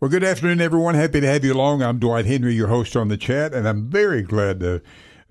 Well, 0.00 0.10
good 0.10 0.24
afternoon, 0.24 0.62
everyone. 0.62 0.94
Happy 0.94 1.20
to 1.20 1.26
have 1.26 1.44
you 1.44 1.52
along. 1.52 1.82
I'm 1.82 1.98
Dwight 1.98 2.24
Henry, 2.24 2.54
your 2.54 2.68
host 2.68 2.96
on 2.96 3.08
the 3.08 3.18
chat, 3.18 3.52
and 3.52 3.68
I'm 3.68 3.90
very 3.90 4.22
glad 4.22 4.60
to 4.60 4.80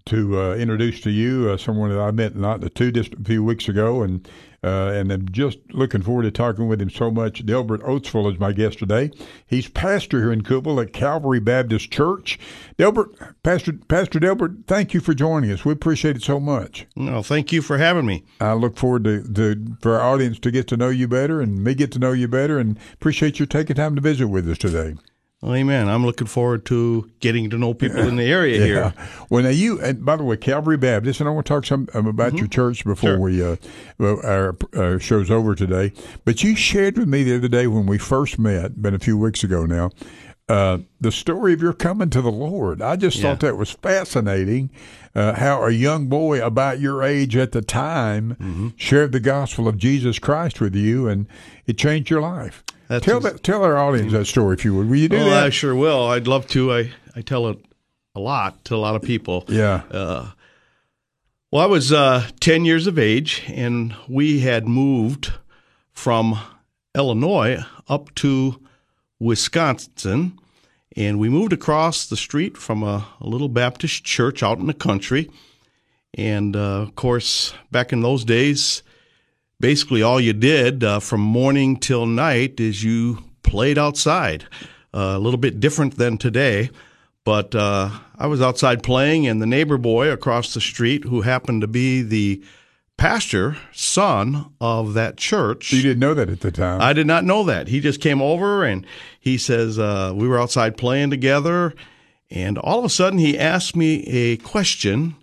to 0.10 0.40
uh, 0.40 0.56
introduce 0.56 1.02
to 1.02 1.12
you 1.12 1.50
uh, 1.50 1.58
someone 1.58 1.90
that 1.92 2.00
I 2.00 2.12
met 2.12 2.36
not 2.36 2.76
too 2.76 2.92
distant 2.92 3.22
a 3.22 3.24
few 3.24 3.44
weeks 3.44 3.70
ago, 3.70 4.02
and 4.02 4.28
uh, 4.62 4.92
and 4.94 5.12
I'm 5.12 5.30
just 5.32 5.60
looking 5.70 6.02
forward 6.02 6.24
to 6.24 6.32
talking 6.32 6.68
with 6.68 6.82
him 6.82 6.90
so 6.90 7.10
much. 7.10 7.46
Delbert 7.46 7.82
Oatsvall 7.84 8.32
is 8.32 8.40
my 8.40 8.52
guest 8.52 8.80
today. 8.80 9.12
He's 9.48 9.70
pastor 9.70 10.20
here 10.20 10.34
in 10.34 10.42
Cookeville 10.42 10.84
at 10.84 10.92
Calvary 10.92 11.40
Baptist 11.40 11.92
Church. 11.92 12.38
Delbert, 12.78 13.10
Pastor 13.44 13.74
Pastor 13.88 14.20
Delbert, 14.20 14.66
thank 14.68 14.94
you 14.94 15.00
for 15.00 15.14
joining 15.14 15.52
us. 15.52 15.64
We 15.64 15.72
appreciate 15.72 16.18
it 16.18 16.24
so 16.24 16.40
much. 16.40 16.88
No, 16.96 17.22
thank 17.22 17.52
you 17.52 17.62
for 17.62 17.78
having 17.78 18.06
me. 18.06 18.24
I 18.42 18.54
look 18.54 18.78
forward 18.78 19.04
to, 19.06 19.24
to 19.34 19.78
for 19.82 20.00
our 20.00 20.14
audience 20.14 20.40
to 20.40 20.52
get 20.52 20.68
to 20.70 20.78
know 20.78 20.90
you 20.90 21.08
better, 21.08 21.40
and 21.40 21.64
me 21.64 21.76
get 21.76 21.92
to 21.94 22.00
know 22.00 22.12
you 22.12 22.28
better, 22.28 22.60
and 22.60 22.78
appreciate 22.94 23.40
you 23.40 23.46
taking 23.46 23.76
time 23.76 23.96
to 23.96 24.02
visit 24.02 24.28
with 24.28 24.50
us 24.50 24.58
today. 24.58 24.96
Well, 25.42 25.56
amen. 25.56 25.88
I'm 25.88 26.06
looking 26.06 26.28
forward 26.28 26.66
to 26.66 27.10
getting 27.22 27.50
to 27.52 27.58
know 27.58 27.74
people 27.74 28.00
in 28.00 28.18
the 28.18 28.24
area 28.30 28.60
yeah. 28.60 28.66
here. 28.66 28.94
Well, 29.30 29.44
now 29.44 29.50
you, 29.50 29.82
and 29.82 30.04
by 30.04 30.18
the 30.18 30.24
way, 30.24 30.36
Calvary 30.36 30.76
Baptist, 30.76 31.22
and 31.22 31.30
I 31.30 31.32
want 31.32 31.46
to 31.46 31.54
talk 31.54 31.66
some 31.66 31.88
um, 31.94 32.08
about 32.08 32.30
mm-hmm. 32.30 32.40
your 32.40 32.48
church 32.48 32.84
before 32.84 33.12
sure. 33.12 33.20
we 33.20 33.44
uh, 33.44 33.56
our, 34.00 34.58
our 34.76 35.00
show's 35.00 35.32
over 35.32 35.56
today. 35.56 35.94
But 36.26 36.44
you 36.44 36.58
shared 36.58 36.98
with 36.98 37.08
me 37.08 37.24
the 37.24 37.38
other 37.38 37.48
day 37.48 37.68
when 37.68 37.86
we 37.86 37.98
first 37.98 38.38
met, 38.38 38.82
been 38.82 38.94
a 38.94 39.00
few 39.00 39.18
weeks 39.18 39.42
ago 39.42 39.66
now, 39.66 39.92
uh, 40.50 40.80
the 41.00 41.12
story 41.12 41.54
of 41.54 41.62
your 41.62 41.74
coming 41.74 42.10
to 42.10 42.22
the 42.22 42.32
Lord. 42.32 42.82
I 42.82 42.98
just 42.98 43.18
yeah. 43.18 43.30
thought 43.30 43.40
that 43.42 43.56
was 43.56 43.72
fascinating. 43.72 44.72
Uh, 45.16 45.34
how 45.34 45.64
a 45.64 45.72
young 45.72 46.08
boy 46.08 46.44
about 46.44 46.80
your 46.80 47.02
age 47.02 47.38
at 47.38 47.54
the 47.54 47.62
time 47.62 48.32
mm-hmm. 48.32 48.70
shared 48.76 49.12
the 49.12 49.20
gospel 49.20 49.68
of 49.68 49.78
Jesus 49.78 50.20
Christ 50.20 50.60
with 50.60 50.76
you, 50.76 51.08
and 51.08 51.28
it 51.66 51.78
changed 51.78 52.10
your 52.10 52.22
life. 52.22 52.64
That's 52.90 53.06
tell 53.06 53.20
that, 53.20 53.44
tell 53.44 53.64
our 53.64 53.78
audience 53.78 54.12
that 54.12 54.26
story 54.26 54.56
if 54.56 54.66
you 54.66 54.74
would. 54.76 54.90
Will 54.90 54.96
you 54.98 55.10
do 55.10 55.18
well, 55.18 55.30
that? 55.30 55.44
I 55.44 55.50
sure 55.52 55.76
will. 55.76 56.08
I'd 56.08 56.28
love 56.28 56.48
to. 56.48 56.74
I, 56.74 56.92
I 57.16 57.22
tell 57.22 57.48
it 57.48 57.64
a 58.16 58.20
lot 58.20 58.66
to 58.66 58.76
a 58.76 58.78
lot 58.78 58.96
of 58.96 59.04
people. 59.04 59.46
Yeah. 59.48 59.84
Uh, 59.92 60.32
well, 61.52 61.64
I 61.64 61.68
was 61.68 61.94
uh, 61.94 62.28
10 62.40 62.66
years 62.66 62.88
of 62.88 62.98
age, 62.98 63.44
and 63.48 63.96
we 64.08 64.40
had 64.40 64.68
moved 64.68 65.34
from 65.94 66.40
Illinois 66.96 67.64
up 67.88 68.14
to 68.16 68.60
Wisconsin. 69.20 70.40
And 70.98 71.20
we 71.20 71.30
moved 71.30 71.54
across 71.54 72.08
the 72.08 72.18
street 72.18 72.58
from 72.58 72.82
a, 72.82 73.08
a 73.22 73.28
little 73.28 73.50
Baptist 73.50 74.04
church 74.04 74.42
out 74.42 74.58
in 74.58 74.66
the 74.66 74.74
country. 74.74 75.30
And 76.16 76.56
uh, 76.56 76.82
of 76.82 76.96
course, 76.96 77.54
back 77.72 77.94
in 77.94 78.02
those 78.02 78.26
days, 78.26 78.82
basically 79.60 80.02
all 80.02 80.20
you 80.20 80.34
did 80.34 80.84
uh, 80.84 81.00
from 81.00 81.22
morning 81.22 81.78
till 81.78 82.06
night 82.06 82.60
is 82.60 82.84
you 82.84 83.24
played 83.44 83.78
outside. 83.78 84.46
Uh, 84.94 85.14
a 85.16 85.20
little 85.20 85.38
bit 85.38 85.60
different 85.60 85.98
than 85.98 86.18
today, 86.18 86.70
but 87.24 87.54
uh, 87.54 87.92
I 88.18 88.26
was 88.26 88.42
outside 88.42 88.82
playing, 88.82 89.28
and 89.28 89.40
the 89.40 89.46
neighbor 89.46 89.78
boy 89.78 90.10
across 90.10 90.56
the 90.56 90.62
street, 90.62 91.04
who 91.04 91.22
happened 91.22 91.62
to 91.62 91.68
be 91.68 92.02
the 92.02 92.44
pastor, 92.98 93.56
son 93.72 94.52
of 94.60 94.96
that 94.96 95.18
church. 95.18 95.72
You 95.72 95.84
didn't 95.84 96.00
know 96.00 96.16
that 96.16 96.30
at 96.30 96.40
the 96.40 96.52
time. 96.52 96.82
I 96.82 96.94
did 96.94 97.06
not 97.06 97.24
know 97.24 97.44
that. 97.44 97.68
He 97.68 97.80
just 97.80 98.02
came 98.02 98.20
over 98.20 98.64
and 98.64 98.84
he 99.20 99.38
says, 99.38 99.78
uh, 99.78 100.12
We 100.16 100.28
were 100.28 100.40
outside 100.40 100.76
playing 100.76 101.12
together, 101.12 101.76
and 102.32 102.58
all 102.58 102.80
of 102.80 102.86
a 102.86 102.90
sudden 102.90 103.20
he 103.20 103.38
asked 103.38 103.76
me 103.76 104.04
a 104.08 104.38
question 104.38 105.16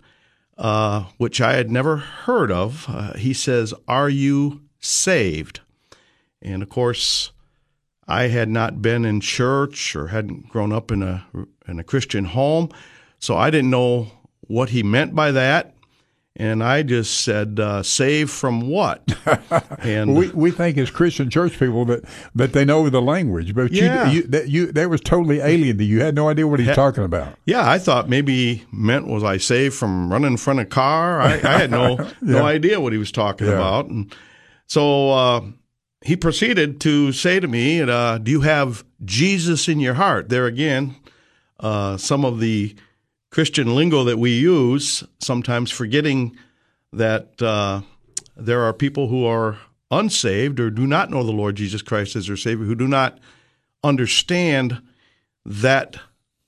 uh, 0.57 1.05
which 1.17 1.39
I 1.39 1.53
had 1.53 1.69
never 1.69 1.97
heard 1.97 2.51
of. 2.51 2.85
Uh, 2.87 3.13
he 3.13 3.33
says, 3.33 3.73
Are 3.87 4.09
you 4.09 4.61
saved? 4.79 5.61
And 6.41 6.63
of 6.63 6.69
course, 6.69 7.31
I 8.07 8.23
had 8.23 8.49
not 8.49 8.81
been 8.81 9.05
in 9.05 9.19
church 9.21 9.95
or 9.95 10.07
hadn't 10.07 10.49
grown 10.49 10.71
up 10.71 10.91
in 10.91 11.03
a 11.03 11.25
in 11.67 11.79
a 11.79 11.83
Christian 11.83 12.25
home, 12.25 12.69
so 13.19 13.35
I 13.35 13.49
didn't 13.49 13.69
know 13.69 14.07
what 14.41 14.69
he 14.69 14.81
meant 14.83 15.13
by 15.13 15.31
that. 15.31 15.75
And 16.39 16.63
I 16.63 16.83
just 16.83 17.21
said, 17.21 17.59
uh, 17.59 17.81
"Save 17.81 18.29
from 18.29 18.69
what?" 18.69 19.01
And 19.79 20.15
we 20.15 20.29
we 20.29 20.51
think 20.51 20.77
as 20.77 20.91
Christian 20.91 21.29
church 21.29 21.57
people 21.57 21.85
that 21.85 22.05
that 22.35 22.53
they 22.53 22.63
know 22.63 22.89
the 22.89 23.01
language, 23.01 23.55
but 23.55 23.71
yeah. 23.71 24.09
you, 24.09 24.21
you 24.21 24.27
that 24.27 24.47
you 24.47 24.71
that 24.71 24.89
was 24.89 25.01
totally 25.01 25.39
alien 25.39 25.77
to 25.79 25.83
you. 25.83 25.97
You 25.97 26.03
had 26.03 26.13
no 26.13 26.29
idea 26.29 26.47
what 26.47 26.59
he's 26.59 26.75
talking 26.75 27.03
about. 27.03 27.35
Yeah, 27.45 27.67
I 27.67 27.79
thought 27.79 28.07
maybe 28.07 28.55
he 28.55 28.65
meant 28.71 29.07
was 29.07 29.23
I 29.23 29.37
saved 29.37 29.75
from 29.75 30.11
running 30.11 30.31
in 30.31 30.37
front 30.37 30.59
of 30.59 30.67
a 30.67 30.69
car. 30.69 31.21
I, 31.21 31.33
I 31.33 31.57
had 31.57 31.71
no 31.71 31.97
yeah. 31.99 32.11
no 32.21 32.45
idea 32.45 32.79
what 32.79 32.93
he 32.93 32.99
was 32.99 33.11
talking 33.11 33.47
yeah. 33.47 33.53
about, 33.53 33.87
and 33.87 34.13
so 34.67 35.11
uh, 35.11 35.41
he 36.01 36.15
proceeded 36.15 36.79
to 36.81 37.11
say 37.13 37.39
to 37.39 37.47
me, 37.47 37.81
uh, 37.81 38.19
"Do 38.19 38.29
you 38.29 38.41
have 38.41 38.83
Jesus 39.03 39.67
in 39.67 39.79
your 39.79 39.95
heart?" 39.95 40.29
There 40.29 40.45
again, 40.45 40.95
uh, 41.59 41.97
some 41.97 42.25
of 42.25 42.39
the 42.39 42.75
Christian 43.29 43.75
lingo 43.75 44.03
that 44.03 44.17
we 44.17 44.37
use, 44.37 45.03
sometimes 45.19 45.71
forgetting 45.71 46.37
that 46.93 47.41
uh, 47.41 47.81
there 48.35 48.63
are 48.63 48.73
people 48.73 49.07
who 49.07 49.25
are 49.25 49.57
unsaved 49.91 50.59
or 50.59 50.69
do 50.69 50.87
not 50.87 51.09
know 51.09 51.23
the 51.23 51.31
Lord 51.31 51.55
Jesus 51.55 51.81
Christ 51.81 52.15
as 52.15 52.27
their 52.27 52.37
Savior, 52.37 52.65
who 52.65 52.75
do 52.75 52.87
not 52.87 53.19
understand 53.83 54.81
that 55.45 55.97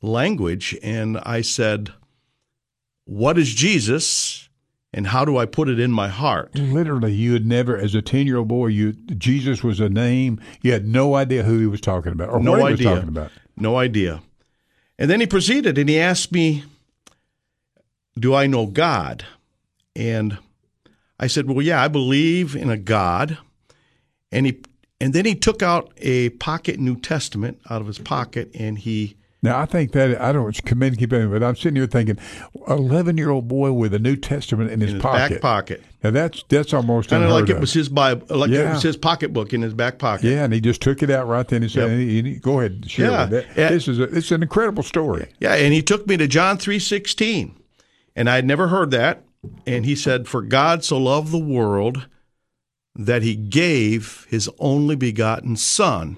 language. 0.01 0.77
And 0.83 1.17
I 1.19 1.41
said, 1.41 1.91
What 3.05 3.37
is 3.37 3.53
Jesus? 3.53 4.45
And 4.91 5.05
how 5.05 5.23
do 5.23 5.37
I 5.37 5.45
put 5.45 5.69
it 5.69 5.79
in 5.79 5.91
my 5.91 6.07
heart? 6.07 6.55
Literally, 6.55 7.13
you 7.13 7.33
had 7.33 7.45
never, 7.45 7.77
as 7.77 7.93
a 7.93 8.01
ten-year-old 8.01 8.47
boy, 8.47 8.67
you 8.67 8.93
Jesus 8.93 9.63
was 9.63 9.79
a 9.79 9.87
name. 9.87 10.41
You 10.63 10.71
had 10.71 10.87
no 10.87 11.13
idea 11.13 11.43
who 11.43 11.59
he 11.59 11.67
was 11.67 11.79
talking 11.79 12.11
about 12.11 12.29
or 12.29 12.39
no 12.39 12.53
what 12.53 12.73
idea. 12.73 12.77
he 12.77 12.85
was 12.87 12.95
talking 12.95 13.09
about. 13.09 13.31
No 13.55 13.77
idea. 13.77 14.21
And 14.99 15.09
then 15.09 15.21
he 15.21 15.25
proceeded 15.25 15.77
and 15.77 15.89
he 15.89 15.97
asked 15.97 16.31
me 16.31 16.65
do 18.19 18.35
I 18.35 18.47
know 18.47 18.65
God? 18.65 19.25
And 19.95 20.37
I 21.17 21.27
said, 21.27 21.47
Well, 21.47 21.61
yeah, 21.61 21.81
I 21.81 21.87
believe 21.87 22.53
in 22.53 22.69
a 22.69 22.77
God. 22.77 23.37
And 24.29 24.45
he 24.45 24.61
and 24.99 25.13
then 25.13 25.23
he 25.23 25.35
took 25.35 25.63
out 25.63 25.93
a 25.97 26.29
pocket 26.31 26.79
New 26.79 26.97
Testament 26.97 27.61
out 27.69 27.79
of 27.79 27.87
his 27.87 27.97
pocket 27.99 28.51
and 28.53 28.77
he 28.77 29.15
now 29.41 29.59
I 29.59 29.65
think 29.65 29.91
that 29.93 30.19
I 30.21 30.31
don't 30.31 30.65
commend 30.65 30.97
keep 30.97 31.13
it, 31.13 31.29
but 31.29 31.43
I'm 31.43 31.55
sitting 31.55 31.75
here 31.75 31.87
thinking, 31.87 32.17
eleven 32.67 33.17
year 33.17 33.29
old 33.29 33.47
boy 33.47 33.71
with 33.71 33.93
a 33.93 33.99
New 33.99 34.15
Testament 34.15 34.71
in 34.71 34.81
his, 34.81 34.89
in 34.89 34.95
his 34.95 35.01
pocket, 35.01 35.35
back 35.35 35.41
pocket. 35.41 35.83
Now 36.03 36.11
that's 36.11 36.43
that's 36.49 36.73
almost 36.73 37.09
kind 37.09 37.23
of 37.23 37.31
like 37.31 37.49
it 37.49 37.59
was 37.59 37.73
his 37.73 37.89
Bible, 37.89 38.27
like 38.35 38.49
yeah. 38.49 38.69
it 38.69 38.73
was 38.73 38.83
his 38.83 38.97
pocketbook 38.97 39.53
in 39.53 39.61
his 39.61 39.73
back 39.73 39.97
pocket. 39.99 40.25
Yeah, 40.25 40.43
and 40.43 40.53
he 40.53 40.61
just 40.61 40.81
took 40.81 41.03
it 41.03 41.09
out 41.09 41.27
right 41.27 41.47
then 41.47 41.63
and 41.63 41.71
said, 41.71 41.99
yep. 41.99 42.41
"Go 42.41 42.59
ahead, 42.59 42.89
share 42.89 43.11
yeah. 43.11 43.25
that." 43.25 43.55
This 43.55 43.87
is 43.87 43.99
a, 43.99 44.03
it's 44.03 44.31
an 44.31 44.41
incredible 44.43 44.83
story. 44.83 45.31
Yeah, 45.39 45.55
and 45.55 45.73
he 45.73 45.81
took 45.81 46.07
me 46.07 46.17
to 46.17 46.27
John 46.27 46.57
three 46.57 46.79
sixteen. 46.79 47.55
And 48.19 48.29
I 48.29 48.35
had 48.35 48.45
never 48.45 48.67
heard 48.67 48.91
that. 48.91 49.23
And 49.65 49.85
he 49.85 49.95
said, 49.95 50.27
For 50.27 50.41
God 50.41 50.83
so 50.83 50.97
loved 50.97 51.31
the 51.31 51.37
world 51.37 52.07
that 52.93 53.21
he 53.21 53.35
gave 53.35 54.27
his 54.29 54.49
only 54.59 54.97
begotten 54.97 55.55
Son. 55.55 56.17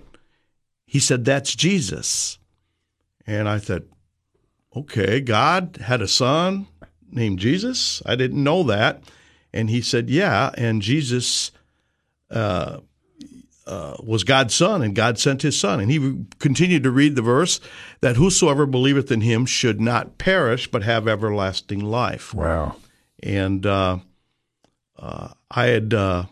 He 0.87 0.99
said, 0.99 1.25
That's 1.25 1.55
Jesus. 1.55 2.39
And 3.25 3.47
I 3.47 3.59
thought, 3.59 3.83
Okay, 4.75 5.19
God 5.19 5.79
had 5.81 6.01
a 6.01 6.07
son 6.07 6.67
named 7.11 7.39
Jesus? 7.39 8.01
I 8.05 8.15
didn't 8.15 8.43
know 8.43 8.63
that. 8.63 9.03
And 9.53 9.69
he 9.69 9.81
said, 9.81 10.09
Yeah. 10.09 10.51
And 10.57 10.81
Jesus 10.81 11.51
uh, 12.29 12.79
uh, 13.67 13.95
was 14.03 14.23
God's 14.23 14.53
son, 14.53 14.81
and 14.81 14.95
God 14.95 15.19
sent 15.19 15.41
his 15.41 15.59
son. 15.59 15.79
And 15.79 15.91
he 15.91 16.25
continued 16.39 16.83
to 16.83 16.91
read 16.91 17.15
the 17.15 17.21
verse 17.21 17.59
that 18.01 18.15
whosoever 18.15 18.65
believeth 18.65 19.11
in 19.11 19.21
him 19.21 19.45
should 19.45 19.79
not 19.79 20.17
perish, 20.17 20.69
but 20.69 20.83
have 20.83 21.07
everlasting 21.07 21.79
life. 21.79 22.33
Wow. 22.33 22.77
And 23.21 23.65
uh, 23.65 23.99
uh, 24.97 25.29
I 25.49 25.65
had 25.67 25.93
uh, 25.93 26.25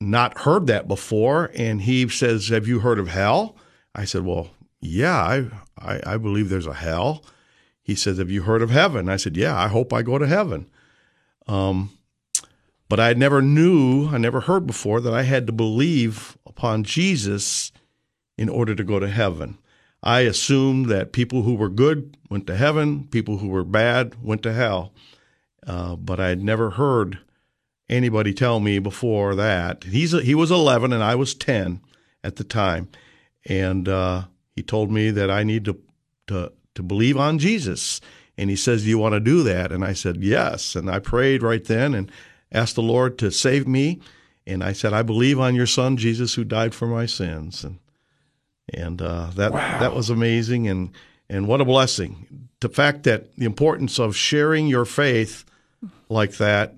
not 0.00 0.38
heard 0.38 0.66
that 0.66 0.88
before. 0.88 1.50
And 1.54 1.82
he 1.82 2.08
says, 2.08 2.48
Have 2.48 2.68
you 2.68 2.80
heard 2.80 2.98
of 2.98 3.08
hell? 3.08 3.56
I 3.94 4.04
said, 4.04 4.24
Well, 4.24 4.50
yeah, 4.80 5.16
I, 5.16 5.46
I, 5.78 6.00
I 6.14 6.16
believe 6.16 6.48
there's 6.48 6.66
a 6.66 6.74
hell. 6.74 7.24
He 7.82 7.94
says, 7.94 8.18
Have 8.18 8.30
you 8.30 8.42
heard 8.42 8.62
of 8.62 8.70
heaven? 8.70 9.08
I 9.08 9.16
said, 9.16 9.36
Yeah, 9.36 9.56
I 9.56 9.68
hope 9.68 9.92
I 9.92 10.02
go 10.02 10.18
to 10.18 10.26
heaven. 10.26 10.68
Um, 11.46 11.90
but 12.88 13.00
I 13.00 13.12
never 13.12 13.42
knew, 13.42 14.08
I 14.08 14.18
never 14.18 14.40
heard 14.40 14.66
before 14.66 15.00
that 15.00 15.12
I 15.12 15.22
had 15.22 15.46
to 15.46 15.52
believe 15.52 16.38
upon 16.46 16.84
Jesus 16.84 17.72
in 18.36 18.48
order 18.48 18.74
to 18.74 18.84
go 18.84 18.98
to 18.98 19.08
heaven. 19.08 19.58
I 20.02 20.20
assumed 20.20 20.86
that 20.86 21.12
people 21.12 21.42
who 21.42 21.54
were 21.54 21.68
good 21.68 22.16
went 22.30 22.46
to 22.46 22.56
heaven, 22.56 23.04
people 23.04 23.38
who 23.38 23.48
were 23.48 23.64
bad 23.64 24.22
went 24.22 24.42
to 24.44 24.52
hell. 24.52 24.92
Uh, 25.66 25.96
but 25.96 26.20
I 26.20 26.28
had 26.28 26.42
never 26.42 26.70
heard 26.70 27.18
anybody 27.88 28.32
tell 28.32 28.60
me 28.60 28.78
before 28.78 29.34
that. 29.34 29.84
He's 29.84 30.12
he 30.22 30.34
was 30.34 30.50
11 30.50 30.92
and 30.92 31.02
I 31.02 31.14
was 31.14 31.34
10 31.34 31.80
at 32.22 32.36
the 32.36 32.44
time, 32.44 32.88
and 33.44 33.88
uh, 33.88 34.24
he 34.58 34.62
told 34.64 34.90
me 34.90 35.10
that 35.12 35.30
I 35.30 35.44
need 35.44 35.64
to 35.66 35.78
to 36.26 36.52
to 36.74 36.82
believe 36.82 37.16
on 37.16 37.38
Jesus. 37.38 38.00
And 38.36 38.50
he 38.50 38.56
says, 38.56 38.82
"Do 38.82 38.88
you 38.88 38.98
want 38.98 39.14
to 39.14 39.20
do 39.20 39.42
that?" 39.44 39.70
And 39.72 39.84
I 39.84 39.92
said, 39.92 40.16
"Yes." 40.22 40.74
And 40.76 40.90
I 40.90 40.98
prayed 40.98 41.42
right 41.42 41.64
then, 41.64 41.94
and 41.94 42.10
asked 42.52 42.74
the 42.74 42.82
Lord 42.82 43.18
to 43.18 43.30
save 43.30 43.66
me. 43.68 44.00
And 44.46 44.64
I 44.64 44.72
said, 44.72 44.94
I 44.94 45.02
believe 45.02 45.38
on 45.38 45.54
your 45.54 45.66
son, 45.66 45.98
Jesus, 45.98 46.34
who 46.34 46.42
died 46.42 46.74
for 46.74 46.86
my 46.86 47.04
sins. 47.04 47.64
And, 47.64 47.78
and 48.72 49.02
uh, 49.02 49.30
that 49.36 49.52
that 49.52 49.94
was 49.94 50.10
amazing, 50.10 50.66
and 50.68 50.90
and 51.30 51.46
what 51.46 51.60
a 51.60 51.64
blessing. 51.64 52.48
The 52.60 52.68
fact 52.68 53.04
that 53.04 53.36
the 53.36 53.44
importance 53.46 53.98
of 54.00 54.16
sharing 54.16 54.66
your 54.66 54.84
faith 54.86 55.44
like 56.08 56.38
that 56.38 56.74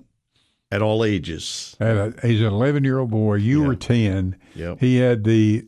at 0.72 0.82
all 0.82 1.04
ages. 1.04 1.76
At 1.80 1.96
a, 1.96 2.14
he's 2.26 2.40
an 2.40 2.46
11 2.46 2.84
year 2.84 2.98
old 2.98 3.10
boy. 3.10 3.36
You 3.36 3.62
Yeah. 3.62 3.66
were 3.68 3.76
10. 3.76 4.36
Yep. 4.54 4.78
He 4.80 4.96
had 4.96 5.24
the 5.24 5.64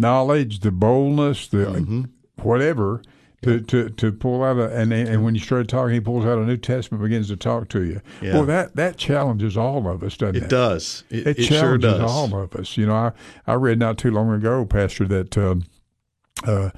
knowledge, 0.00 0.60
the 0.60 0.70
boldness, 0.72 1.46
the 1.48 1.58
Mm-hmm. 1.58 2.02
whatever. 2.42 3.02
To, 3.42 3.58
to, 3.58 3.88
to 3.88 4.12
pull 4.12 4.44
out 4.44 4.58
a 4.58 4.68
and 4.76 4.92
and 4.92 5.24
when 5.24 5.34
you 5.34 5.40
start 5.40 5.66
talking, 5.66 5.94
he 5.94 6.00
pulls 6.00 6.26
out 6.26 6.36
a 6.36 6.44
New 6.44 6.58
Testament, 6.58 7.02
begins 7.02 7.28
to 7.28 7.36
talk 7.38 7.70
to 7.70 7.82
you. 7.82 8.02
Yeah. 8.20 8.34
Well, 8.34 8.44
that 8.44 8.76
that 8.76 8.98
challenges 8.98 9.56
all 9.56 9.88
of 9.88 10.02
us, 10.02 10.18
doesn't 10.18 10.36
it? 10.36 10.42
It 10.42 10.50
does. 10.50 11.04
It, 11.08 11.26
It, 11.26 11.38
it 11.38 11.42
sure 11.44 11.58
challenges 11.78 11.92
does. 11.94 12.10
all 12.10 12.38
of 12.38 12.54
us. 12.54 12.76
You 12.76 12.84
know, 12.84 12.94
I, 12.94 13.12
I 13.46 13.54
read 13.54 13.78
not 13.78 13.96
too 13.96 14.10
long 14.10 14.30
ago, 14.34 14.66
Pastor, 14.66 15.06
that 15.08 15.38
um, 15.38 15.64
uh, 16.46 16.68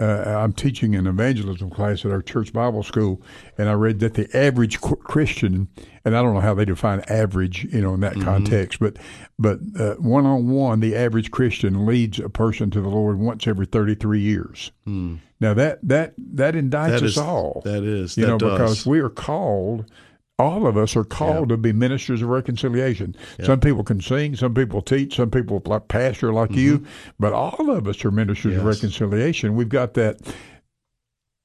uh, 0.00 0.24
I'm 0.38 0.52
teaching 0.52 0.94
an 0.94 1.06
evangelism 1.06 1.70
class 1.70 2.04
at 2.04 2.10
our 2.12 2.22
church 2.22 2.52
Bible 2.52 2.82
school, 2.82 3.20
and 3.58 3.68
I 3.68 3.72
read 3.72 4.00
that 4.00 4.14
the 4.14 4.28
average 4.36 4.80
Christian, 4.80 5.68
and 6.04 6.16
I 6.16 6.22
don't 6.22 6.34
know 6.34 6.40
how 6.40 6.54
they 6.54 6.64
define 6.64 7.00
average, 7.08 7.64
you 7.72 7.80
know, 7.80 7.94
in 7.94 8.00
that 8.00 8.12
Mm-hmm. 8.14 8.24
context, 8.24 8.78
but 8.80 8.96
but 9.38 9.58
one 10.00 10.24
on 10.26 10.48
one, 10.48 10.80
the 10.80 10.94
average 10.96 11.30
Christian 11.30 11.84
leads 11.86 12.18
a 12.18 12.28
person 12.28 12.70
to 12.70 12.80
the 12.80 12.88
Lord 12.88 13.18
once 13.18 13.46
every 13.46 13.66
33 13.66 14.20
years. 14.20 14.70
Now 14.86 15.54
that 15.54 15.80
that 15.86 16.14
that 16.18 16.54
indicts. 16.54 16.90
That 17.00 17.02
us 17.02 17.18
all. 17.18 17.62
that 17.64 17.82
is. 17.84 18.16
you 18.16 18.24
that 18.24 18.30
know, 18.32 18.38
does. 18.38 18.52
because 18.52 18.86
we 18.86 19.00
are 19.00 19.08
called. 19.10 19.84
All 20.38 20.66
of 20.66 20.76
us 20.76 20.96
are 20.96 21.04
called 21.04 21.50
to 21.50 21.56
be 21.56 21.72
ministers 21.72 22.22
of 22.22 22.28
reconciliation. 22.28 23.14
Some 23.42 23.60
people 23.60 23.84
can 23.84 24.00
sing, 24.00 24.34
some 24.34 24.54
people 24.54 24.82
teach, 24.82 25.16
some 25.16 25.30
people 25.30 25.62
like 25.66 25.88
pastor 25.88 26.32
like 26.32 26.52
you, 26.52 26.84
but 27.20 27.32
all 27.32 27.70
of 27.70 27.86
us 27.86 28.04
are 28.04 28.10
ministers 28.10 28.54
of 28.54 28.60
Mm-hmm. 28.60 28.68
Reconciliation. 28.68 29.54
We've 29.54 29.68
got 29.68 29.94
that 29.94 30.18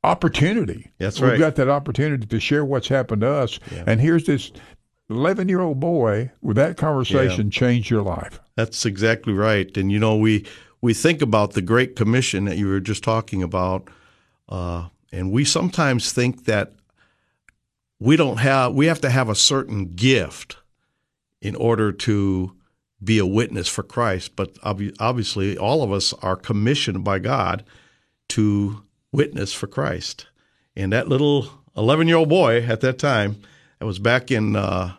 opportunity. 0.03 0.91
That's 0.97 1.19
right. 1.19 1.31
We've 1.31 1.39
got 1.39 1.55
that 1.55 1.69
opportunity 1.69 2.25
to 2.25 2.39
share 2.39 2.65
what's 2.65 2.87
happened 2.87 3.21
to 3.21 3.29
us. 3.29 3.59
Yeah. 3.71 3.83
And 3.85 3.99
here's 3.99 4.25
this 4.25 4.51
11 5.09 5.49
year 5.49 5.61
old 5.61 5.79
boy 5.79 6.31
with 6.41 6.55
that 6.57 6.77
conversation 6.77 7.51
changed 7.51 7.89
your 7.89 8.01
life. 8.01 8.39
That's 8.55 8.85
exactly 8.85 9.33
right. 9.33 9.75
And 9.77 9.91
you 9.91 9.99
know, 9.99 10.15
we 10.15 10.45
we 10.81 10.93
think 10.93 11.21
about 11.21 11.53
the 11.53 11.61
Great 11.61 11.95
Commission 11.95 12.45
that 12.45 12.57
you 12.57 12.67
were 12.67 12.79
just 12.79 13.03
talking 13.03 13.41
about, 13.43 13.89
uh, 14.49 14.87
and 15.11 15.31
we 15.31 15.43
sometimes 15.43 16.11
think 16.11 16.45
that 16.45 16.73
we 17.99 18.15
don't 18.15 18.37
have 18.37 18.73
we 18.73 18.87
have 18.87 19.01
to 19.01 19.09
have 19.09 19.29
a 19.29 19.35
certain 19.35 19.95
gift 19.95 20.57
in 21.41 21.55
order 21.55 21.91
to 21.91 22.53
be 23.03 23.19
a 23.19 23.25
witness 23.25 23.67
for 23.67 23.83
Christ. 23.83 24.35
But 24.35 24.55
obvi- 24.55 24.95
obviously, 24.99 25.57
all 25.57 25.83
of 25.83 25.91
us 25.91 26.13
are 26.13 26.35
commissioned 26.35 27.03
by 27.03 27.19
God 27.19 27.63
to 28.29 28.83
witness 29.11 29.53
for 29.53 29.67
Christ. 29.67 30.27
And 30.75 30.91
that 30.93 31.07
little 31.07 31.49
11 31.75 32.07
year 32.07 32.17
old 32.17 32.29
boy 32.29 32.63
at 32.63 32.81
that 32.81 32.99
time, 32.99 33.41
that 33.79 33.85
was 33.85 33.99
back 33.99 34.31
in 34.31 34.55
uh, 34.55 34.95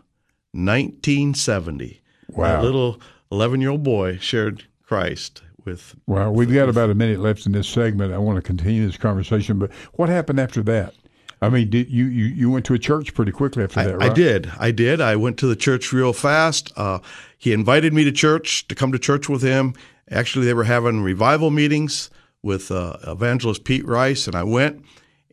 1970. 0.53 2.01
Wow. 2.29 2.47
That 2.47 2.63
little 2.63 3.01
11 3.31 3.61
year 3.61 3.71
old 3.71 3.83
boy 3.83 4.19
shared 4.19 4.65
Christ 4.83 5.43
with. 5.65 5.95
Well, 6.07 6.33
we've 6.33 6.53
got 6.53 6.69
about 6.69 6.91
a 6.91 6.95
minute 6.95 7.21
left 7.21 7.47
in 7.47 7.53
this 7.53 7.69
segment. 7.69 8.13
I 8.13 8.19
want 8.19 8.37
to 8.37 8.43
continue 8.43 8.87
this 8.87 8.97
conversation, 8.97 9.59
but 9.59 9.73
what 9.95 10.09
happened 10.09 10.41
after 10.41 10.63
that? 10.65 10.95
I 11.41 11.49
mean, 11.49 11.71
did 11.71 11.89
you, 11.89 12.07
you, 12.07 12.25
you 12.25 12.51
went 12.51 12.65
to 12.67 12.75
a 12.75 12.79
church 12.79 13.15
pretty 13.15 13.33
quickly 13.33 13.63
after 13.63 13.81
I, 13.81 13.85
that, 13.85 13.99
right? 13.99 14.11
I 14.11 14.15
did. 14.15 14.51
I 14.59 14.71
did. 14.71 15.01
I 15.01 15.17
went 15.17 15.39
to 15.39 15.47
the 15.47 15.57
church 15.57 15.93
real 15.93 16.13
fast. 16.13 16.73
Uh, 16.77 16.99
he 17.37 17.53
invited 17.53 17.93
me 17.93 18.05
to 18.05 18.13
church 18.13 18.67
to 18.69 18.75
come 18.75 18.91
to 18.93 18.99
church 18.99 19.29
with 19.29 19.43
him. 19.43 19.75
Actually, 20.11 20.47
they 20.47 20.55
were 20.55 20.65
having 20.65 21.03
revival 21.03 21.51
meetings 21.51 22.11
with 22.43 22.71
uh, 22.71 22.97
evangelist 23.07 23.65
Pete 23.65 23.87
Rice, 23.87 24.27
and 24.27 24.35
I 24.35 24.43
went. 24.43 24.85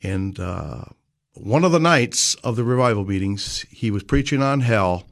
And 0.03 0.39
uh, 0.39 0.83
one 1.33 1.63
of 1.63 1.71
the 1.71 1.79
nights 1.79 2.35
of 2.35 2.55
the 2.55 2.63
revival 2.63 3.05
meetings, 3.05 3.65
he 3.69 3.89
was 3.89 4.03
preaching 4.03 4.43
on 4.43 4.59
hell, 4.61 5.05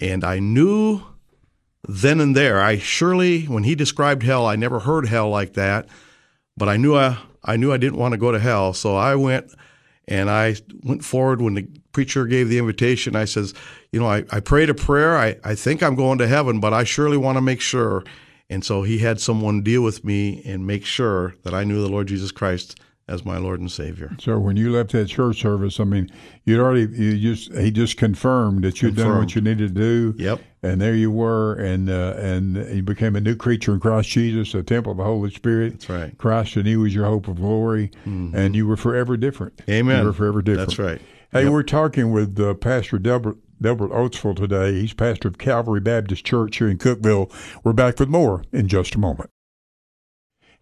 and 0.00 0.22
I 0.22 0.38
knew 0.38 1.02
then 1.88 2.20
and 2.20 2.36
there. 2.36 2.60
I 2.60 2.78
surely, 2.78 3.44
when 3.44 3.64
he 3.64 3.74
described 3.74 4.22
hell, 4.22 4.46
I 4.46 4.56
never 4.56 4.80
heard 4.80 5.08
hell 5.08 5.28
like 5.30 5.54
that, 5.54 5.88
but 6.56 6.68
I 6.68 6.76
knew 6.76 6.96
I, 6.96 7.18
I 7.44 7.56
knew 7.56 7.72
I 7.72 7.76
didn't 7.76 7.98
want 7.98 8.12
to 8.12 8.18
go 8.18 8.30
to 8.30 8.38
hell, 8.38 8.72
so 8.72 8.96
I 8.96 9.14
went 9.14 9.50
and 10.08 10.30
I 10.30 10.56
went 10.82 11.04
forward 11.04 11.42
when 11.42 11.54
the 11.54 11.68
preacher 11.92 12.26
gave 12.26 12.48
the 12.48 12.58
invitation. 12.58 13.16
I 13.16 13.24
says, 13.24 13.54
you 13.90 14.00
know, 14.00 14.06
I, 14.06 14.24
I 14.30 14.40
prayed 14.40 14.70
a 14.70 14.74
prayer. 14.74 15.16
I, 15.16 15.36
I 15.44 15.54
think 15.54 15.82
I'm 15.82 15.94
going 15.94 16.18
to 16.18 16.28
heaven, 16.28 16.60
but 16.60 16.72
I 16.72 16.84
surely 16.84 17.16
want 17.16 17.36
to 17.36 17.42
make 17.42 17.60
sure. 17.60 18.04
And 18.48 18.64
so 18.64 18.82
he 18.82 18.98
had 18.98 19.20
someone 19.20 19.62
deal 19.62 19.82
with 19.82 20.04
me 20.04 20.42
and 20.44 20.66
make 20.66 20.84
sure 20.84 21.34
that 21.42 21.54
I 21.54 21.64
knew 21.64 21.82
the 21.82 21.88
Lord 21.88 22.06
Jesus 22.08 22.30
Christ 22.30 22.78
as 23.08 23.24
my 23.24 23.38
Lord 23.38 23.60
and 23.60 23.70
Savior. 23.70 24.16
So 24.18 24.38
when 24.38 24.56
you 24.56 24.72
left 24.72 24.90
that 24.92 25.06
church 25.06 25.40
service, 25.40 25.78
I 25.78 25.84
mean, 25.84 26.10
you'd 26.44 26.58
already 26.58 26.86
you 26.92 27.18
just 27.18 27.54
he 27.54 27.70
just 27.70 27.96
confirmed 27.96 28.64
that 28.64 28.82
you'd 28.82 28.96
done 28.96 29.18
what 29.18 29.34
you 29.34 29.40
needed 29.40 29.74
to 29.74 29.80
do. 29.80 30.14
Yep. 30.18 30.40
And 30.62 30.80
there 30.80 30.94
you 30.94 31.12
were, 31.12 31.54
and 31.54 31.88
uh, 31.88 32.14
and 32.16 32.56
you 32.74 32.82
became 32.82 33.14
a 33.14 33.20
new 33.20 33.36
creature 33.36 33.72
in 33.74 33.80
Christ 33.80 34.08
Jesus, 34.08 34.52
a 34.54 34.64
temple 34.64 34.92
of 34.92 34.98
the 34.98 35.04
Holy 35.04 35.30
Spirit. 35.30 35.74
That's 35.74 35.88
right. 35.88 36.06
Mm-hmm. 36.08 36.16
Christ 36.16 36.56
and 36.56 36.66
He 36.66 36.76
was 36.76 36.94
your 36.94 37.04
hope 37.04 37.28
of 37.28 37.36
glory, 37.36 37.92
and 38.04 38.56
you 38.56 38.66
were 38.66 38.76
forever 38.76 39.16
different. 39.16 39.60
Amen. 39.68 40.00
You 40.00 40.06
were 40.06 40.12
forever 40.12 40.42
different. 40.42 40.70
That's 40.70 40.78
right. 40.78 41.00
Hey, 41.30 41.48
we're 41.48 41.62
talking 41.62 42.12
with 42.12 42.40
uh, 42.40 42.54
Pastor 42.54 42.98
Delbert, 42.98 43.36
Delbert 43.60 43.90
Oatsvall 43.90 44.36
today. 44.36 44.72
He's 44.72 44.94
pastor 44.94 45.28
of 45.28 45.38
Calvary 45.38 45.80
Baptist 45.80 46.24
Church 46.24 46.56
here 46.56 46.68
in 46.68 46.78
Cookeville. 46.78 47.30
We're 47.62 47.72
back 47.72 48.00
with 48.00 48.08
more 48.08 48.42
in 48.52 48.68
just 48.68 48.94
a 48.94 48.98
moment. 48.98 49.30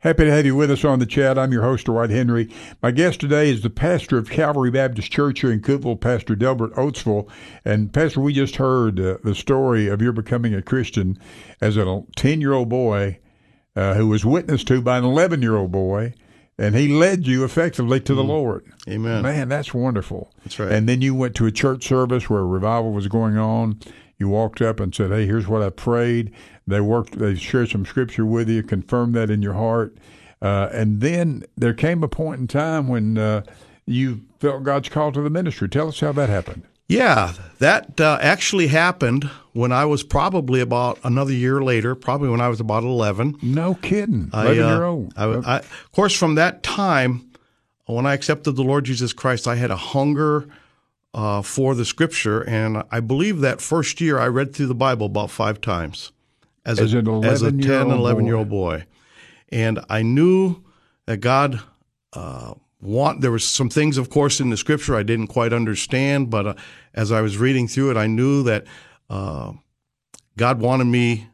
Happy 0.04 0.24
to 0.24 0.30
have 0.30 0.44
you 0.44 0.54
with 0.54 0.70
us 0.70 0.84
on 0.84 0.98
the 0.98 1.06
chat. 1.06 1.38
I'm 1.38 1.50
your 1.50 1.62
host, 1.62 1.86
Dwight 1.86 2.10
Henry. 2.10 2.50
My 2.82 2.90
guest 2.90 3.20
today 3.20 3.48
is 3.48 3.62
the 3.62 3.70
pastor 3.70 4.18
of 4.18 4.28
Calvary 4.28 4.70
Baptist 4.70 5.10
Church 5.10 5.40
here 5.40 5.50
in 5.50 5.62
Cookeville, 5.62 5.98
Pastor 5.98 6.36
Delbert 6.36 6.74
Oatsvall. 6.74 7.26
And 7.64 7.90
Pastor, 7.90 8.20
we 8.20 8.34
just 8.34 8.56
heard 8.56 9.00
uh, 9.00 9.16
the 9.24 9.34
story 9.34 9.88
of 9.88 10.02
your 10.02 10.12
becoming 10.12 10.52
a 10.52 10.60
Christian 10.60 11.18
as 11.58 11.78
a 11.78 12.02
10 12.16 12.42
year 12.42 12.52
old 12.52 12.68
boy 12.68 13.18
uh, 13.76 13.94
who 13.94 14.08
was 14.08 14.26
witnessed 14.26 14.68
to 14.68 14.82
by 14.82 14.98
an 14.98 15.04
11 15.04 15.40
year 15.40 15.56
old 15.56 15.72
boy, 15.72 16.12
and 16.58 16.74
he 16.74 16.88
led 16.88 17.26
you 17.26 17.42
effectively 17.42 17.98
to 18.00 18.14
the 18.14 18.22
Lord. 18.22 18.70
Amen. 18.86 19.22
Man, 19.22 19.48
that's 19.48 19.72
wonderful. 19.72 20.30
That's 20.44 20.58
right. 20.58 20.70
And 20.70 20.86
then 20.86 21.00
you 21.00 21.14
went 21.14 21.34
to 21.36 21.46
a 21.46 21.50
church 21.50 21.82
service 21.82 22.28
where 22.28 22.40
a 22.40 22.46
revival 22.46 22.92
was 22.92 23.08
going 23.08 23.38
on. 23.38 23.80
You 24.18 24.28
walked 24.28 24.62
up 24.62 24.80
and 24.80 24.94
said, 24.94 25.10
"Hey, 25.10 25.26
here's 25.26 25.48
what 25.48 25.62
I 25.62 25.70
prayed." 25.70 26.32
They 26.66 26.80
worked. 26.80 27.18
They 27.18 27.34
shared 27.34 27.70
some 27.70 27.84
scripture 27.84 28.24
with 28.24 28.48
you, 28.48 28.62
confirmed 28.62 29.14
that 29.14 29.30
in 29.30 29.42
your 29.42 29.54
heart, 29.54 29.96
uh, 30.40 30.68
and 30.72 31.00
then 31.00 31.44
there 31.56 31.74
came 31.74 32.02
a 32.02 32.08
point 32.08 32.40
in 32.40 32.46
time 32.46 32.88
when 32.88 33.18
uh, 33.18 33.42
you 33.86 34.22
felt 34.40 34.62
God's 34.62 34.88
call 34.88 35.12
to 35.12 35.20
the 35.20 35.30
ministry. 35.30 35.68
Tell 35.68 35.88
us 35.88 36.00
how 36.00 36.12
that 36.12 36.28
happened. 36.28 36.62
Yeah, 36.86 37.32
that 37.60 37.98
uh, 37.98 38.18
actually 38.20 38.66
happened 38.66 39.24
when 39.52 39.72
I 39.72 39.86
was 39.86 40.02
probably 40.02 40.60
about 40.60 40.98
another 41.02 41.32
year 41.32 41.62
later, 41.62 41.94
probably 41.94 42.28
when 42.28 42.42
I 42.42 42.48
was 42.48 42.60
about 42.60 42.82
11. 42.82 43.38
No 43.40 43.74
kidding. 43.76 44.28
I, 44.34 44.42
Eleven 44.42 44.62
uh, 44.64 44.74
year 44.74 44.84
old. 44.84 45.12
I, 45.16 45.24
I, 45.24 45.56
of 45.60 45.92
course, 45.92 46.14
from 46.14 46.34
that 46.34 46.62
time, 46.62 47.30
when 47.86 48.04
I 48.04 48.12
accepted 48.12 48.52
the 48.52 48.62
Lord 48.62 48.84
Jesus 48.84 49.14
Christ, 49.14 49.48
I 49.48 49.54
had 49.54 49.70
a 49.70 49.76
hunger 49.76 50.46
uh, 51.14 51.42
for 51.42 51.74
the 51.74 51.84
Scripture, 51.84 52.42
and 52.42 52.82
I 52.90 53.00
believe 53.00 53.40
that 53.40 53.60
first 53.60 54.00
year 54.00 54.18
I 54.18 54.26
read 54.26 54.54
through 54.54 54.66
the 54.66 54.74
Bible 54.74 55.06
about 55.06 55.30
five 55.30 55.60
times 55.60 56.12
as, 56.66 56.80
As 56.80 56.92
a, 56.92 56.98
an 56.98 57.24
as 57.24 57.42
a 57.42 57.50
10, 57.50 57.60
11-year-old 57.60 58.00
11 58.00 58.26
year 58.26 58.36
old 58.36 58.48
boy, 58.48 58.84
and 59.50 59.80
I 59.88 60.02
knew 60.02 60.62
that 61.06 61.18
God. 61.18 61.60
Uh, 62.12 62.54
want 62.80 63.22
there 63.22 63.30
was 63.32 63.44
some 63.44 63.70
things, 63.70 63.96
of 63.96 64.10
course, 64.10 64.40
in 64.40 64.50
the 64.50 64.56
Scripture 64.56 64.94
I 64.94 65.02
didn't 65.02 65.28
quite 65.28 65.52
understand, 65.54 66.28
but 66.30 66.46
uh, 66.46 66.54
as 66.92 67.10
I 67.10 67.22
was 67.22 67.38
reading 67.38 67.66
through 67.66 67.92
it, 67.92 67.96
I 67.96 68.06
knew 68.06 68.42
that 68.42 68.66
uh, 69.08 69.52
God 70.36 70.60
wanted 70.60 70.84
me 70.84 71.28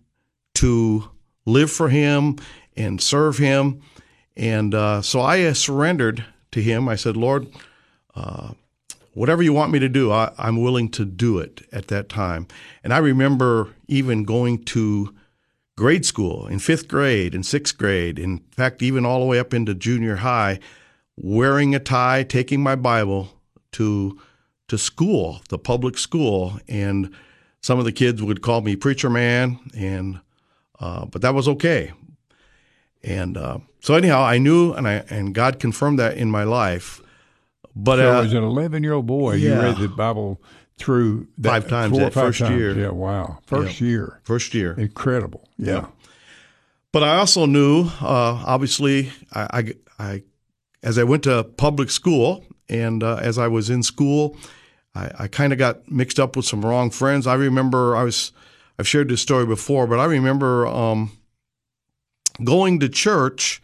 to 0.55 1.11
live 1.45 1.71
for 1.71 1.89
Him 1.89 2.37
and 2.77 3.01
serve 3.01 3.39
Him. 3.39 3.83
And 4.37 4.75
uh, 4.75 5.03
so 5.03 5.21
I 5.21 5.53
surrendered 5.53 6.25
to 6.53 6.63
Him. 6.63 6.89
I 6.89 6.97
said, 6.97 7.17
Lord, 7.17 7.49
uh, 8.15 8.53
whatever 9.15 9.43
you 9.43 9.53
want 9.53 9.73
me 9.73 9.79
to 9.79 9.89
do, 9.89 10.13
I, 10.13 10.33
I'm 10.39 10.61
willing 10.61 10.89
to 10.91 11.05
do 11.05 11.39
it 11.39 11.67
at 11.73 11.89
that 11.89 12.09
time. 12.09 12.47
And 12.83 12.93
I 12.93 12.99
remember 12.99 13.75
even 13.89 14.25
going 14.25 14.65
to 14.65 15.15
grade 15.77 16.05
school 16.05 16.47
in 16.47 16.59
fifth 16.59 16.89
grade 16.89 17.35
and 17.35 17.45
sixth 17.45 17.77
grade, 17.79 18.19
in 18.19 18.39
fact, 18.51 18.83
even 18.83 19.07
all 19.07 19.21
the 19.21 19.27
way 19.27 19.39
up 19.39 19.55
into 19.55 19.75
junior 19.75 20.17
high, 20.17 20.61
wearing 21.17 21.75
a 21.75 21.79
tie, 21.79 22.23
taking 22.23 22.63
my 22.63 22.77
Bible 22.77 23.31
to 23.73 24.19
to 24.69 24.79
school, 24.79 25.43
the 25.49 25.59
public 25.59 25.99
school, 25.99 26.61
and 26.69 27.13
some 27.61 27.81
of 27.81 27.85
the 27.85 27.93
kids 27.93 28.23
would 28.23 28.41
call 28.41 28.61
me 28.61 28.77
preacher 28.77 29.11
man, 29.11 29.59
and 29.77 30.21
uh, 30.79 31.07
but 31.07 31.23
that 31.23 31.35
was 31.35 31.49
okay. 31.49 31.93
And 33.03 33.37
uh, 33.37 33.59
so 33.81 33.95
anyhow, 33.95 34.23
I 34.23 34.39
knew, 34.39 34.73
and 34.73 34.87
I 34.87 35.05
and 35.11 35.35
God 35.35 35.59
confirmed 35.59 35.99
that 35.99 36.17
in 36.17 36.31
my 36.31 36.45
life. 36.45 37.03
But 37.75 37.97
So 37.97 38.19
uh, 38.19 38.23
as 38.25 38.33
an 38.33 38.43
11 38.43 38.83
year 38.83 38.93
old 38.95 39.07
boy, 39.07 39.35
you 39.35 39.55
read 39.55 39.77
the 39.79 39.89
Bible 39.89 40.41
through 40.77 41.29
that, 41.39 41.63
Five 41.63 41.69
times 41.69 41.93
four 41.93 42.01
that 42.01 42.13
five 42.15 42.25
first 42.27 42.39
times. 42.41 42.57
year. 42.57 42.79
Yeah, 42.79 42.89
wow. 42.91 43.39
First 43.47 43.81
year. 43.81 44.21
first 44.25 44.55
year, 44.55 44.73
Incredible. 44.73 45.49
Yeah. 45.59 45.87
but 46.93 47.03
I 47.03 47.19
also 47.19 47.45
knew, 47.47 47.85
uh, 48.01 48.43
obviously, 48.47 49.13
I, 49.33 49.75
I, 49.99 50.05
I, 50.05 50.23
as 50.83 50.99
I 50.99 51.05
went 51.05 51.25
to 51.25 51.45
public 51.45 51.91
school 51.91 52.45
and 52.69 53.03
uh, 53.03 53.17
as 53.17 53.37
I 53.37 53.49
was 53.49 53.69
in 53.69 53.83
school, 53.83 54.37
I, 54.95 55.11
I 55.21 55.29
kind 55.29 55.53
of 55.53 55.59
got 55.59 55.91
mixed 55.91 56.19
up 56.19 56.35
with 56.35 56.47
some 56.47 56.65
wrong 56.65 56.91
friends. 56.91 57.27
I 57.27 57.35
remember 57.35 57.95
I 57.95 58.03
was, 58.03 58.33
I've 58.79 58.89
shared 58.89 59.09
this 59.11 59.21
story 59.21 59.45
before, 59.45 59.87
but 59.87 59.99
I 60.01 60.07
remember 60.07 60.67
um, 60.67 61.13
going 62.43 62.81
to 62.81 62.89
church 62.89 63.61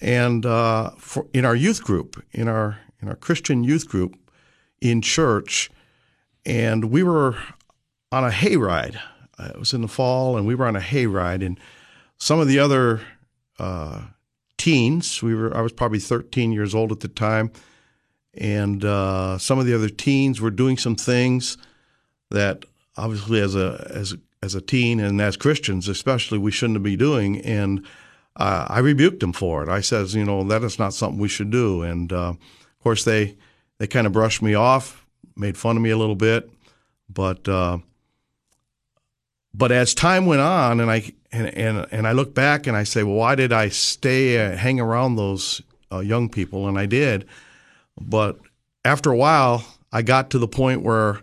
and 0.00 0.46
uh, 0.46 0.90
for, 0.96 1.26
in 1.34 1.44
our 1.44 1.54
youth 1.54 1.84
group, 1.84 2.24
in 2.32 2.48
our 2.48 2.78
in 3.00 3.08
our 3.08 3.16
Christian 3.16 3.64
youth 3.64 3.88
group 3.88 4.16
in 4.80 5.02
church, 5.02 5.70
and 6.44 6.90
we 6.90 7.02
were 7.02 7.36
on 8.12 8.24
a 8.24 8.30
hayride. 8.30 9.00
It 9.38 9.58
was 9.58 9.72
in 9.72 9.82
the 9.82 9.88
fall, 9.88 10.36
and 10.36 10.46
we 10.46 10.54
were 10.54 10.66
on 10.66 10.76
a 10.76 10.80
hayride, 10.80 11.44
and 11.44 11.58
some 12.18 12.40
of 12.40 12.48
the 12.48 12.58
other 12.58 13.00
uh, 13.58 14.02
teens, 14.58 15.22
we 15.22 15.34
were 15.34 15.56
I 15.56 15.60
was 15.60 15.72
probably 15.72 15.98
13 15.98 16.52
years 16.52 16.74
old 16.74 16.92
at 16.92 17.00
the 17.00 17.08
time, 17.08 17.50
and 18.34 18.84
uh, 18.84 19.38
some 19.38 19.58
of 19.58 19.66
the 19.66 19.74
other 19.74 19.88
teens 19.88 20.40
were 20.40 20.50
doing 20.50 20.76
some 20.76 20.96
things 20.96 21.56
that 22.30 22.64
obviously 22.96 23.40
as 23.40 23.54
a 23.54 23.90
as 23.94 24.14
as 24.42 24.54
a 24.54 24.60
teen 24.60 25.00
and 25.00 25.20
as 25.20 25.36
Christians 25.36 25.88
especially 25.88 26.38
we 26.38 26.50
shouldn't 26.50 26.82
be 26.82 26.96
doing 26.96 27.40
and 27.40 27.86
uh, 28.36 28.66
I 28.68 28.78
rebuked 28.78 29.20
them 29.20 29.32
for 29.32 29.62
it. 29.62 29.68
I 29.68 29.80
says, 29.80 30.14
you 30.14 30.24
know, 30.24 30.44
that 30.44 30.62
is 30.62 30.78
not 30.78 30.94
something 30.94 31.20
we 31.20 31.28
should 31.28 31.50
do. 31.50 31.82
And 31.82 32.12
uh, 32.12 32.34
of 32.80 32.84
course, 32.84 33.04
they 33.04 33.36
they 33.78 33.86
kind 33.86 34.06
of 34.06 34.14
brushed 34.14 34.40
me 34.40 34.54
off, 34.54 35.04
made 35.36 35.58
fun 35.58 35.76
of 35.76 35.82
me 35.82 35.90
a 35.90 35.98
little 35.98 36.14
bit, 36.14 36.50
but 37.10 37.46
uh, 37.46 37.76
but 39.52 39.70
as 39.70 39.92
time 39.92 40.24
went 40.24 40.40
on, 40.40 40.80
and 40.80 40.90
I 40.90 41.12
and, 41.30 41.48
and 41.48 41.86
and 41.90 42.06
I 42.06 42.12
look 42.12 42.34
back 42.34 42.66
and 42.66 42.74
I 42.74 42.84
say, 42.84 43.02
well, 43.02 43.16
why 43.16 43.34
did 43.34 43.52
I 43.52 43.68
stay 43.68 44.42
uh, 44.42 44.56
hang 44.56 44.80
around 44.80 45.16
those 45.16 45.60
uh, 45.92 45.98
young 45.98 46.30
people? 46.30 46.68
And 46.68 46.78
I 46.78 46.86
did, 46.86 47.26
but 48.00 48.38
after 48.82 49.10
a 49.10 49.16
while, 49.16 49.62
I 49.92 50.00
got 50.00 50.30
to 50.30 50.38
the 50.38 50.48
point 50.48 50.80
where 50.80 51.20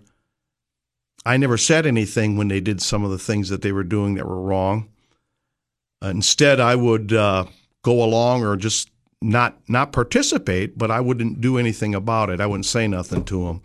I 1.26 1.38
never 1.38 1.58
said 1.58 1.88
anything 1.88 2.38
when 2.38 2.50
they 2.50 2.60
did 2.60 2.84
some 2.84 3.04
of 3.04 3.10
the 3.10 3.18
things 3.18 3.50
that 3.50 3.64
they 3.64 3.72
were 3.72 3.84
doing 3.84 4.14
that 4.14 4.28
were 4.28 4.42
wrong. 4.42 4.90
Instead, 6.04 6.60
I 6.60 6.76
would 6.76 7.14
uh, 7.14 7.46
go 7.82 8.04
along 8.04 8.44
or 8.44 8.56
just 8.58 8.92
not 9.22 9.58
not 9.68 9.92
participate, 9.92 10.78
but 10.78 10.92
I 10.92 11.00
wouldn't 11.00 11.42
do 11.42 11.58
anything 11.58 11.96
about 11.96 12.30
it. 12.30 12.40
I 12.40 12.46
wouldn't 12.46 12.66
say 12.66 12.88
nothing 12.88 13.24
to 13.26 13.46
them. 13.46 13.62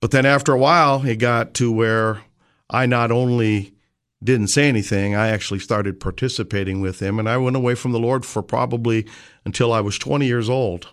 But 0.00 0.10
then 0.10 0.24
after 0.24 0.52
a 0.52 0.58
while, 0.58 1.04
it 1.04 1.16
got 1.16 1.54
to 1.54 1.70
where 1.70 2.22
I 2.70 2.86
not 2.86 3.10
only 3.10 3.74
didn't 4.22 4.48
say 4.48 4.68
anything, 4.68 5.14
I 5.14 5.28
actually 5.28 5.60
started 5.60 6.00
participating 6.00 6.80
with 6.80 7.00
him, 7.00 7.18
and 7.18 7.28
I 7.28 7.36
went 7.36 7.56
away 7.56 7.74
from 7.74 7.92
the 7.92 7.98
Lord 7.98 8.24
for 8.24 8.42
probably 8.42 9.06
until 9.44 9.72
I 9.72 9.80
was 9.80 9.98
20 9.98 10.26
years 10.26 10.48
old. 10.48 10.88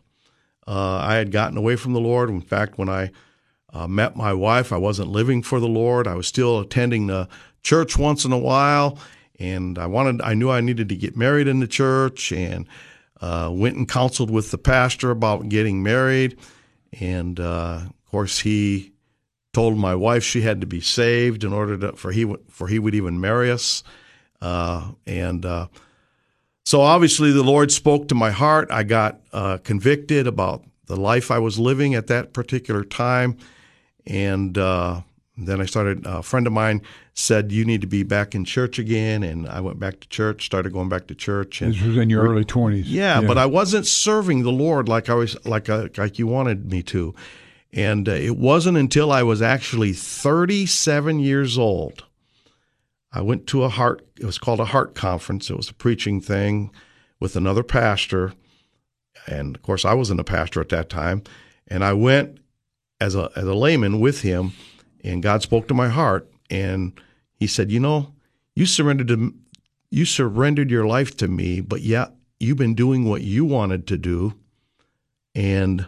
Uh, 0.66 0.98
I 0.98 1.16
had 1.16 1.32
gotten 1.32 1.58
away 1.58 1.76
from 1.78 1.94
the 1.94 2.00
Lord. 2.02 2.30
In 2.30 2.42
fact, 2.42 2.78
when 2.78 2.90
I 2.90 3.12
uh, 3.74 3.88
met 3.88 4.16
my 4.16 4.34
wife, 4.34 4.74
I 4.74 4.78
wasn't 4.78 5.10
living 5.10 5.42
for 5.42 5.60
the 5.60 5.68
Lord. 5.68 6.08
I 6.08 6.16
was 6.16 6.28
still 6.28 6.60
attending 6.60 7.08
the 7.08 7.28
church 7.64 7.98
once 7.98 8.26
in 8.26 8.32
a 8.32 8.38
while, 8.38 8.98
and 9.40 9.78
I 9.78 9.86
wanted 9.86 10.22
I 10.22 10.34
knew 10.34 10.50
I 10.50 10.62
needed 10.62 10.90
to 10.90 10.96
get 10.96 11.16
married 11.16 11.48
in 11.48 11.60
the 11.60 11.68
church 11.68 12.32
and 12.32 12.68
uh, 13.22 13.50
went 13.52 13.76
and 13.76 13.88
counseled 13.88 14.30
with 14.30 14.52
the 14.52 14.58
pastor 14.58 15.12
about 15.12 15.50
getting 15.50 15.84
married. 15.84 16.38
And 17.00 17.40
uh, 17.40 17.82
of 17.84 18.12
course 18.12 18.40
he 18.40 18.94
told 19.54 19.78
my 19.78 19.96
wife 19.96 20.24
she 20.24 20.42
had 20.42 20.62
to 20.62 20.68
be 20.68 20.82
saved 20.82 21.44
in 21.44 21.52
order 21.54 21.78
to 21.78 21.94
for 21.94 22.12
he 22.12 22.32
for 22.50 22.68
he 22.68 22.80
would 22.80 22.96
even 22.96 23.20
marry 23.20 23.52
us. 23.52 23.84
Uh, 24.42 24.92
and 25.06 25.46
uh, 25.46 25.68
so 26.66 26.82
obviously 26.82 27.32
the 27.32 27.44
Lord 27.44 27.72
spoke 27.72 28.08
to 28.10 28.16
my 28.16 28.32
heart. 28.32 28.70
I 28.72 28.84
got 28.84 29.20
uh, 29.34 29.58
convicted 29.58 30.28
about 30.28 30.64
the 30.86 30.98
life 30.98 31.32
I 31.32 31.40
was 31.40 31.60
living 31.60 31.96
at 31.96 32.08
that 32.08 32.34
particular 32.34 32.84
time. 32.84 33.38
And 34.06 34.58
uh, 34.58 35.02
then 35.38 35.62
I 35.62 35.66
started, 35.66 36.04
a 36.06 36.24
friend 36.24 36.48
of 36.48 36.54
mine 36.54 36.82
said, 37.14 37.52
You 37.52 37.64
need 37.64 37.82
to 37.82 37.88
be 37.88 38.02
back 38.02 38.34
in 38.34 38.44
church 38.44 38.80
again. 38.80 39.22
And 39.22 39.48
I 39.48 39.62
went 39.62 39.80
back 39.80 40.00
to 40.00 40.10
church, 40.10 40.46
started 40.46 40.74
going 40.74 40.90
back 40.90 41.08
to 41.08 41.16
church. 41.16 41.62
And 41.62 41.74
this 41.74 41.82
was 41.82 41.98
in 41.98 42.10
your 42.10 42.24
early 42.28 42.44
20s. 42.44 42.84
Yeah, 42.86 43.22
yeah, 43.22 43.28
but 43.28 43.38
I 43.38 43.46
wasn't 43.46 43.86
serving 43.86 44.42
the 44.42 44.52
Lord 44.52 44.90
like 44.90 45.10
I 45.10 45.14
was, 45.14 45.38
like, 45.46 45.70
I, 45.70 45.90
like 45.96 46.18
you 46.18 46.26
wanted 46.26 46.72
me 46.72 46.82
to. 46.84 47.14
And 47.72 48.10
uh, 48.10 48.14
it 48.14 48.38
wasn't 48.38 48.78
until 48.78 49.12
I 49.12 49.22
was 49.22 49.42
actually 49.42 49.94
37 49.94 51.20
years 51.20 51.58
old. 51.58 52.06
I 53.12 53.22
went 53.22 53.46
to 53.48 53.64
a 53.64 53.70
heart, 53.70 54.08
it 54.20 54.26
was 54.26 54.40
called 54.40 54.60
a 54.60 54.66
heart 54.66 54.96
conference. 54.96 55.52
It 55.52 55.58
was 55.58 55.70
a 55.70 55.74
preaching 55.74 56.20
thing 56.20 56.72
with 57.20 57.36
another 57.36 57.64
pastor. 57.64 58.34
And 59.28 59.56
of 59.56 59.62
course, 59.62 59.86
I 59.86 59.94
wasn't 59.94 60.20
a 60.20 60.24
pastor 60.24 60.62
at 60.62 60.70
that 60.70 60.90
time. 60.90 61.24
And 61.68 61.84
I 61.84 61.94
went 61.94 62.40
as 63.00 63.14
a, 63.14 63.30
as 63.36 63.44
a 63.44 63.54
layman 63.54 64.00
with 64.00 64.22
him 64.22 64.54
and 65.08 65.24
God 65.24 65.42
spoke 65.42 65.68
to 65.68 65.74
my 65.74 65.90
heart 65.90 66.30
and 66.50 66.94
he 67.36 67.48
said, 67.48 67.72
"You 67.72 67.80
know, 67.80 68.14
you 68.56 68.66
surrendered 68.66 69.08
to 69.10 69.34
you 69.90 70.06
surrendered 70.06 70.70
your 70.70 70.86
life 70.86 71.16
to 71.18 71.28
me, 71.28 71.62
but 71.62 71.82
yet 71.82 72.14
you've 72.40 72.58
been 72.58 72.76
doing 72.76 73.06
what 73.06 73.22
you 73.22 73.46
wanted 73.46 73.88
to 73.88 73.98
do 73.98 74.34
and 75.34 75.88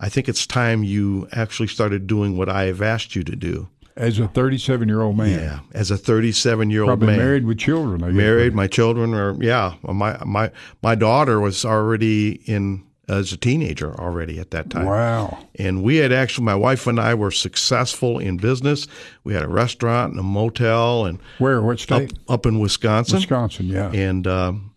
I 0.00 0.08
think 0.08 0.28
it's 0.28 0.46
time 0.46 0.84
you 0.84 1.26
actually 1.32 1.66
started 1.66 2.06
doing 2.06 2.36
what 2.36 2.48
I 2.48 2.64
have 2.64 2.82
asked 2.82 3.14
you 3.16 3.24
to 3.24 3.36
do." 3.36 3.68
As 3.96 4.20
a 4.20 4.28
37 4.28 4.88
year 4.88 5.02
old 5.02 5.16
man. 5.16 5.40
Yeah, 5.40 5.58
as 5.74 5.90
a 5.90 5.96
37 5.96 6.70
year 6.70 6.82
old 6.82 6.88
Probably 6.90 7.08
man. 7.08 7.18
married 7.18 7.44
with 7.46 7.58
children. 7.58 8.16
Married, 8.16 8.54
my 8.54 8.68
children 8.68 9.12
are 9.12 9.34
yeah. 9.40 9.74
My 9.82 10.16
my 10.24 10.52
my 10.82 10.94
daughter 10.94 11.40
was 11.40 11.64
already 11.64 12.40
in 12.46 12.84
as 13.08 13.32
a 13.32 13.36
teenager 13.36 13.98
already 13.98 14.38
at 14.38 14.50
that 14.50 14.68
time. 14.70 14.84
Wow. 14.84 15.38
And 15.54 15.82
we 15.82 15.96
had 15.96 16.12
actually, 16.12 16.44
my 16.44 16.54
wife 16.54 16.86
and 16.86 17.00
I 17.00 17.14
were 17.14 17.30
successful 17.30 18.18
in 18.18 18.36
business. 18.36 18.86
We 19.24 19.32
had 19.34 19.42
a 19.42 19.48
restaurant 19.48 20.12
and 20.12 20.20
a 20.20 20.22
motel 20.22 21.06
and 21.06 21.18
where, 21.38 21.62
what 21.62 21.80
state? 21.80 22.12
Up, 22.12 22.30
up 22.30 22.46
in 22.46 22.60
Wisconsin. 22.60 23.16
Wisconsin, 23.16 23.66
yeah. 23.66 23.90
And 23.92 24.26
um, 24.26 24.74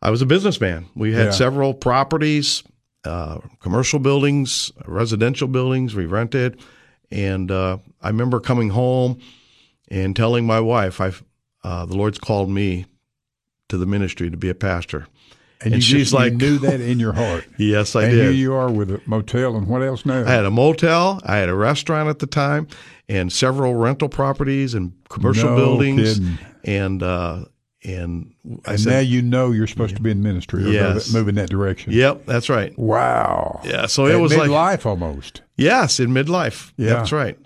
I 0.00 0.10
was 0.10 0.22
a 0.22 0.26
businessman. 0.26 0.86
We 0.96 1.12
had 1.12 1.26
yeah. 1.26 1.30
several 1.30 1.72
properties, 1.72 2.64
uh, 3.04 3.38
commercial 3.60 4.00
buildings, 4.00 4.72
residential 4.86 5.46
buildings 5.48 5.94
we 5.94 6.06
rented. 6.06 6.60
And 7.10 7.50
uh, 7.50 7.78
I 8.00 8.08
remember 8.08 8.40
coming 8.40 8.70
home 8.70 9.20
and 9.88 10.16
telling 10.16 10.46
my 10.46 10.60
wife, 10.60 11.00
I've, 11.00 11.22
uh, 11.62 11.86
the 11.86 11.96
Lord's 11.96 12.18
called 12.18 12.50
me 12.50 12.86
to 13.68 13.78
the 13.78 13.86
ministry 13.86 14.30
to 14.30 14.36
be 14.36 14.48
a 14.48 14.54
pastor. 14.54 15.06
And, 15.64 15.74
and 15.74 15.84
she's 15.84 16.10
just, 16.10 16.12
like, 16.12 16.32
knew 16.32 16.58
that 16.58 16.80
in 16.80 16.98
your 16.98 17.12
heart. 17.12 17.46
yes, 17.56 17.94
I 17.94 18.04
and 18.04 18.12
did. 18.12 18.22
here 18.22 18.30
you 18.32 18.54
are 18.54 18.70
with 18.70 18.90
a 18.90 19.00
motel, 19.06 19.56
and 19.56 19.66
what 19.66 19.82
else 19.82 20.04
now? 20.04 20.24
I 20.24 20.30
had 20.30 20.44
a 20.44 20.50
motel, 20.50 21.20
I 21.24 21.36
had 21.36 21.48
a 21.48 21.54
restaurant 21.54 22.08
at 22.08 22.18
the 22.18 22.26
time, 22.26 22.66
and 23.08 23.32
several 23.32 23.74
rental 23.74 24.08
properties 24.08 24.74
and 24.74 24.92
commercial 25.08 25.50
no 25.50 25.56
buildings. 25.56 26.18
Kidding. 26.18 26.38
And 26.64 27.02
uh, 27.02 27.44
and, 27.84 28.32
and 28.64 28.80
said, 28.80 28.90
now 28.90 28.98
you 29.00 29.22
know 29.22 29.50
you're 29.50 29.66
supposed 29.66 29.96
to 29.96 30.02
be 30.02 30.12
in 30.12 30.22
ministry 30.22 30.64
or 30.64 30.68
yes. 30.68 31.12
move 31.12 31.26
in 31.26 31.34
that 31.34 31.50
direction. 31.50 31.92
Yep, 31.92 32.26
that's 32.26 32.48
right. 32.48 32.76
Wow. 32.78 33.60
Yeah, 33.64 33.86
so 33.86 34.06
it 34.06 34.20
was 34.20 34.32
midlife 34.32 34.38
like 34.38 34.50
midlife 34.50 34.86
almost. 34.86 35.42
Yes, 35.56 35.98
in 35.98 36.10
midlife. 36.10 36.72
Yeah, 36.76 36.90
that's 36.90 37.12
right. 37.12 37.38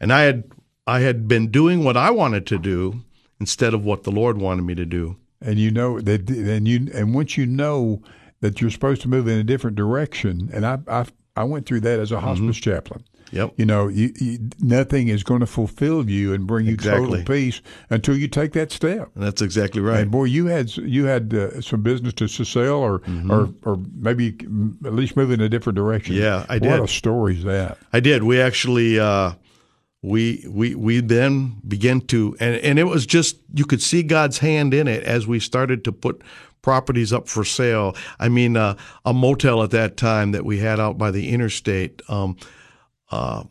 And 0.00 0.12
I 0.12 0.22
had 0.22 0.50
I 0.86 1.00
had 1.00 1.28
been 1.28 1.50
doing 1.50 1.84
what 1.84 1.96
I 1.96 2.10
wanted 2.10 2.46
to 2.48 2.58
do 2.58 3.02
instead 3.40 3.74
of 3.74 3.84
what 3.84 4.02
the 4.02 4.10
Lord 4.10 4.38
wanted 4.38 4.62
me 4.62 4.74
to 4.74 4.84
do 4.84 5.16
and 5.40 5.58
you 5.58 5.70
know 5.70 6.00
that 6.00 6.28
and 6.30 6.66
you 6.66 6.88
and 6.94 7.14
once 7.14 7.36
you 7.36 7.46
know 7.46 8.02
that 8.40 8.60
you're 8.60 8.70
supposed 8.70 9.02
to 9.02 9.08
move 9.08 9.26
in 9.28 9.38
a 9.38 9.44
different 9.44 9.76
direction 9.76 10.50
and 10.52 10.66
i 10.66 10.78
i, 10.88 11.06
I 11.36 11.44
went 11.44 11.66
through 11.66 11.80
that 11.80 12.00
as 12.00 12.12
a 12.12 12.20
hospice 12.20 12.56
mm-hmm. 12.56 12.70
chaplain 12.70 13.04
Yep. 13.32 13.54
You 13.56 13.66
know, 13.66 13.88
you, 13.88 14.12
you, 14.18 14.38
nothing 14.60 15.08
is 15.08 15.22
going 15.22 15.40
to 15.40 15.46
fulfill 15.46 16.08
you 16.08 16.32
and 16.32 16.46
bring 16.46 16.66
you 16.66 16.74
exactly. 16.74 17.06
total 17.06 17.24
peace 17.24 17.60
until 17.90 18.16
you 18.16 18.28
take 18.28 18.52
that 18.52 18.72
step. 18.72 19.10
And 19.14 19.24
that's 19.24 19.42
exactly 19.42 19.80
right. 19.80 20.00
And 20.00 20.10
boy, 20.10 20.24
you 20.24 20.46
had 20.46 20.76
you 20.76 21.04
had 21.04 21.34
uh, 21.34 21.60
some 21.60 21.82
business 21.82 22.14
to 22.14 22.28
sell, 22.28 22.78
or 22.78 23.00
mm-hmm. 23.00 23.30
or 23.30 23.52
or 23.64 23.78
maybe 23.94 24.28
at 24.84 24.94
least 24.94 25.16
move 25.16 25.30
in 25.30 25.40
a 25.40 25.48
different 25.48 25.76
direction. 25.76 26.14
Yeah, 26.14 26.46
I 26.48 26.58
did. 26.58 26.70
What 26.70 26.80
a 26.80 26.88
story 26.88 27.36
is 27.36 27.44
that? 27.44 27.78
I 27.92 28.00
did. 28.00 28.22
We 28.22 28.40
actually. 28.40 28.98
Uh, 28.98 29.32
we 30.08 30.44
we 30.48 30.74
we 30.74 31.00
then 31.00 31.60
began 31.66 32.00
to 32.00 32.36
and, 32.40 32.56
and 32.56 32.78
it 32.78 32.84
was 32.84 33.06
just 33.06 33.36
you 33.54 33.64
could 33.64 33.82
see 33.82 34.02
God's 34.02 34.38
hand 34.38 34.72
in 34.72 34.88
it 34.88 35.04
as 35.04 35.26
we 35.26 35.38
started 35.38 35.84
to 35.84 35.92
put 35.92 36.22
properties 36.62 37.12
up 37.12 37.28
for 37.28 37.44
sale. 37.44 37.96
I 38.18 38.28
mean, 38.28 38.56
uh, 38.56 38.76
a 39.04 39.14
motel 39.14 39.62
at 39.62 39.70
that 39.70 39.96
time 39.96 40.32
that 40.32 40.44
we 40.44 40.58
had 40.58 40.80
out 40.80 40.98
by 40.98 41.10
the 41.10 41.30
interstate. 41.30 42.02
Um, 42.08 42.36
uh, 43.10 43.44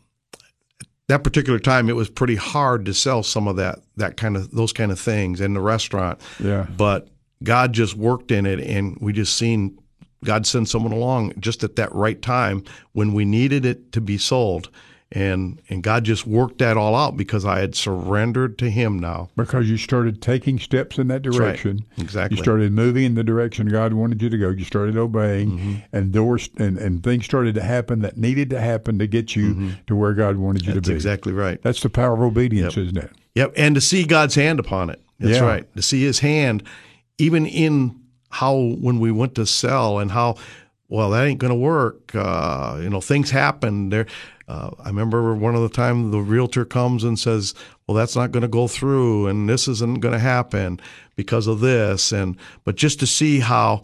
that 1.08 1.24
particular 1.24 1.58
time, 1.58 1.88
it 1.88 1.96
was 1.96 2.10
pretty 2.10 2.36
hard 2.36 2.84
to 2.84 2.94
sell 2.94 3.22
some 3.22 3.48
of 3.48 3.56
that 3.56 3.80
that 3.96 4.16
kind 4.16 4.36
of 4.36 4.50
those 4.50 4.72
kind 4.72 4.92
of 4.92 5.00
things 5.00 5.40
in 5.40 5.54
the 5.54 5.60
restaurant. 5.60 6.20
Yeah. 6.38 6.66
But 6.76 7.08
God 7.42 7.72
just 7.72 7.94
worked 7.94 8.30
in 8.30 8.46
it, 8.46 8.60
and 8.60 8.98
we 9.00 9.12
just 9.12 9.36
seen 9.36 9.78
God 10.24 10.46
send 10.46 10.68
someone 10.68 10.92
along 10.92 11.34
just 11.38 11.64
at 11.64 11.76
that 11.76 11.92
right 11.94 12.20
time 12.20 12.64
when 12.92 13.14
we 13.14 13.24
needed 13.24 13.64
it 13.64 13.92
to 13.92 14.00
be 14.00 14.18
sold 14.18 14.70
and 15.10 15.60
and 15.70 15.82
God 15.82 16.04
just 16.04 16.26
worked 16.26 16.58
that 16.58 16.76
all 16.76 16.94
out 16.94 17.16
because 17.16 17.44
I 17.46 17.60
had 17.60 17.74
surrendered 17.74 18.58
to 18.58 18.68
Him 18.70 18.98
now. 18.98 19.30
Because 19.36 19.68
you 19.70 19.76
started 19.78 20.20
taking 20.20 20.58
steps 20.58 20.98
in 20.98 21.08
that 21.08 21.24
right. 21.26 21.32
direction. 21.34 21.86
Exactly. 21.96 22.36
You 22.36 22.42
started 22.42 22.72
moving 22.72 23.04
in 23.04 23.14
the 23.14 23.24
direction 23.24 23.68
God 23.68 23.94
wanted 23.94 24.20
you 24.20 24.28
to 24.28 24.36
go. 24.36 24.50
You 24.50 24.64
started 24.64 24.96
obeying, 24.98 25.50
Mm-hmm. 25.50 25.74
and 25.96 26.12
doors 26.12 26.50
and, 26.58 26.76
and 26.78 27.02
things 27.02 27.24
started 27.24 27.54
to 27.54 27.62
happen 27.62 28.00
that 28.00 28.16
needed 28.18 28.50
to 28.50 28.60
happen 28.60 28.98
to 28.98 29.06
get 29.06 29.34
you 29.34 29.72
to 29.86 29.96
where 29.96 30.12
God 30.12 30.36
wanted 30.36 30.62
you 30.62 30.68
Mm-hmm. 30.72 30.74
That's 30.76 30.86
to 30.88 30.92
be. 30.92 30.96
exactly 30.96 31.32
right. 31.32 31.62
That's 31.62 31.80
the 31.80 31.88
power 31.90 32.12
of 32.14 32.20
obedience, 32.20 32.76
isn't 32.76 32.98
it? 32.98 33.10
Yep, 33.34 33.54
and 33.56 33.74
to 33.76 33.80
see 33.80 34.04
God's 34.04 34.34
hand 34.34 34.60
upon 34.60 34.90
it. 34.90 35.00
That's 35.18 35.38
Yeah. 35.38 35.44
right. 35.46 35.76
To 35.76 35.82
see 35.82 36.02
His 36.02 36.18
hand, 36.20 36.62
even 37.16 37.46
in 37.46 37.98
how 38.30 38.54
when 38.78 39.00
we 39.00 39.10
went 39.10 39.34
to 39.36 39.46
sell 39.46 39.98
and 40.00 40.10
how 40.10 40.36
well 40.88 41.10
that 41.10 41.24
ain't 41.26 41.38
going 41.38 41.52
to 41.52 41.58
work. 41.58 42.14
Uh, 42.14 42.78
you 42.80 42.88
know, 42.90 43.00
things 43.00 43.30
happen. 43.30 43.88
There, 43.90 44.06
uh, 44.48 44.70
I 44.82 44.88
remember 44.88 45.34
one 45.34 45.54
of 45.54 45.62
the 45.62 45.68
time 45.68 46.10
the 46.10 46.20
realtor 46.20 46.64
comes 46.64 47.04
and 47.04 47.18
says, 47.18 47.54
"Well, 47.86 47.94
that's 47.96 48.16
not 48.16 48.32
going 48.32 48.42
to 48.42 48.48
go 48.48 48.66
through, 48.68 49.26
and 49.26 49.48
this 49.48 49.68
isn't 49.68 50.00
going 50.00 50.12
to 50.14 50.18
happen 50.18 50.80
because 51.16 51.46
of 51.46 51.60
this." 51.60 52.12
And 52.12 52.36
but 52.64 52.76
just 52.76 52.98
to 53.00 53.06
see 53.06 53.40
how 53.40 53.82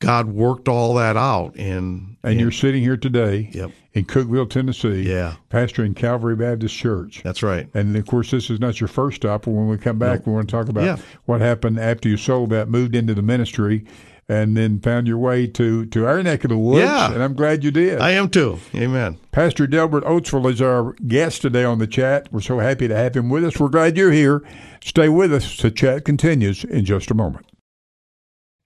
God 0.00 0.28
worked 0.28 0.68
all 0.68 0.94
that 0.94 1.16
out, 1.16 1.56
and 1.56 2.16
And 2.22 2.38
you're 2.40 2.50
sitting 2.52 2.82
here 2.82 2.96
today 2.96 3.50
Yep. 3.52 3.70
in 3.94 4.04
Cookeville, 4.04 4.48
Tennessee, 4.50 5.02
Yeah. 5.08 5.34
pastoring 5.50 5.96
Calvary 5.96 6.36
Baptist 6.36 6.74
Church. 6.76 7.20
that's 7.24 7.42
right. 7.42 7.68
And 7.74 7.96
of 7.96 8.06
course, 8.06 8.30
this 8.30 8.48
is 8.50 8.60
not 8.60 8.80
your 8.80 8.86
first 8.88 9.16
stop. 9.16 9.46
When 9.46 9.66
we 9.68 9.76
come 9.78 9.98
back, 9.98 10.24
we 10.26 10.32
want 10.32 10.48
to 10.48 10.52
talk 10.52 10.68
about 10.68 10.84
Yeah. 10.84 10.96
what 11.26 11.40
happened 11.40 11.78
after 11.80 12.08
you 12.08 12.16
sold 12.16 12.50
that, 12.50 12.68
moved 12.68 12.94
into 12.94 13.12
the 13.14 13.22
ministry, 13.22 13.84
and 14.28 14.56
then 14.56 14.78
found 14.80 15.06
your 15.06 15.18
way 15.18 15.46
to, 15.46 15.86
to 15.86 16.06
our 16.06 16.22
neck 16.22 16.44
of 16.44 16.50
the 16.50 16.58
woods. 16.58 16.80
Yeah. 16.80 17.12
And 17.12 17.22
I'm 17.22 17.34
glad 17.34 17.64
you 17.64 17.70
did. 17.70 17.98
I 17.98 18.10
am 18.10 18.28
too. 18.28 18.58
Amen. 18.74 19.18
Pastor 19.32 19.66
Delbert 19.66 20.04
Oatsvall 20.04 20.50
is 20.52 20.60
our 20.60 20.92
guest 21.06 21.42
today 21.42 21.64
on 21.64 21.78
the 21.78 21.86
chat. 21.86 22.28
We're 22.30 22.40
so 22.40 22.58
happy 22.58 22.88
to 22.88 22.96
have 22.96 23.16
him 23.16 23.30
with 23.30 23.44
us. 23.44 23.58
We're 23.58 23.68
glad 23.68 23.96
you're 23.96 24.12
here. 24.12 24.42
Stay 24.84 25.08
with 25.08 25.32
us. 25.32 25.56
The 25.56 25.70
chat 25.70 26.04
continues 26.04 26.64
in 26.64 26.84
just 26.84 27.10
a 27.10 27.14
moment. 27.14 27.46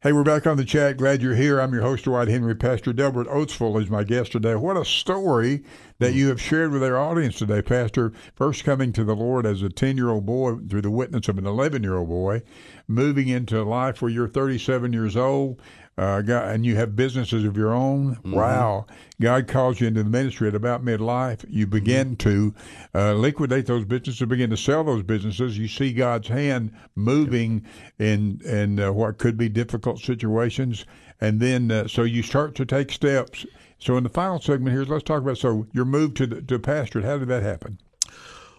Hey, 0.02 0.12
we're 0.12 0.24
back 0.24 0.48
on 0.48 0.56
the 0.56 0.64
chat. 0.64 0.96
Glad 0.96 1.22
you're 1.22 1.36
here. 1.36 1.60
I'm 1.60 1.72
your 1.72 1.82
host, 1.82 2.06
Dwight 2.06 2.26
Henry. 2.26 2.56
Pastor 2.56 2.92
Delbert 2.92 3.28
Oatsvall 3.28 3.80
is 3.80 3.88
my 3.88 4.02
guest 4.02 4.32
today. 4.32 4.56
What 4.56 4.76
a 4.76 4.84
story 4.84 5.62
that 6.00 6.10
hmm. 6.10 6.16
you 6.16 6.28
have 6.30 6.40
shared 6.40 6.72
with 6.72 6.82
our 6.82 6.98
audience 6.98 7.38
today, 7.38 7.62
Pastor. 7.62 8.12
First 8.34 8.64
coming 8.64 8.92
to 8.94 9.04
the 9.04 9.14
Lord 9.14 9.46
as 9.46 9.62
a 9.62 9.68
10 9.68 9.96
year 9.96 10.08
old 10.08 10.26
boy 10.26 10.56
through 10.68 10.82
the 10.82 10.90
witness 10.90 11.28
of 11.28 11.38
an 11.38 11.46
11 11.46 11.84
year 11.84 11.94
old 11.94 12.08
boy, 12.08 12.42
moving 12.88 13.28
into 13.28 13.62
life 13.62 14.02
where 14.02 14.10
you're 14.10 14.26
37 14.26 14.92
years 14.92 15.16
old, 15.16 15.62
uh, 15.98 16.22
God, 16.22 16.48
and 16.48 16.64
you 16.64 16.76
have 16.76 16.96
businesses 16.96 17.44
of 17.44 17.56
your 17.56 17.72
own. 17.72 18.18
Wow. 18.24 18.86
God 19.20 19.46
calls 19.46 19.80
you 19.80 19.88
into 19.88 20.02
the 20.02 20.10
ministry 20.10 20.48
at 20.48 20.54
about 20.54 20.84
midlife. 20.84 21.44
You 21.48 21.66
begin 21.66 22.16
to 22.16 22.54
uh, 22.94 23.12
liquidate 23.12 23.66
those 23.66 23.84
businesses, 23.84 24.26
begin 24.26 24.50
to 24.50 24.56
sell 24.56 24.84
those 24.84 25.02
businesses. 25.02 25.58
You 25.58 25.68
see 25.68 25.92
God's 25.92 26.28
hand 26.28 26.72
moving 26.94 27.66
in 27.98 28.40
in 28.44 28.80
uh, 28.80 28.92
what 28.92 29.18
could 29.18 29.36
be 29.36 29.48
difficult 29.48 30.00
situations, 30.00 30.86
and 31.20 31.40
then 31.40 31.70
uh, 31.70 31.88
so 31.88 32.02
you 32.02 32.22
start 32.22 32.54
to 32.56 32.64
take 32.64 32.90
steps. 32.90 33.44
So 33.78 33.96
in 33.96 34.04
the 34.04 34.08
final 34.08 34.40
segment 34.40 34.74
here, 34.74 34.84
let's 34.84 35.04
talk 35.04 35.22
about 35.22 35.38
so 35.38 35.66
your 35.72 35.84
move 35.84 36.14
to 36.14 36.26
the, 36.26 36.42
to 36.42 36.58
pastorate. 36.58 37.04
How 37.04 37.18
did 37.18 37.28
that 37.28 37.42
happen? 37.42 37.78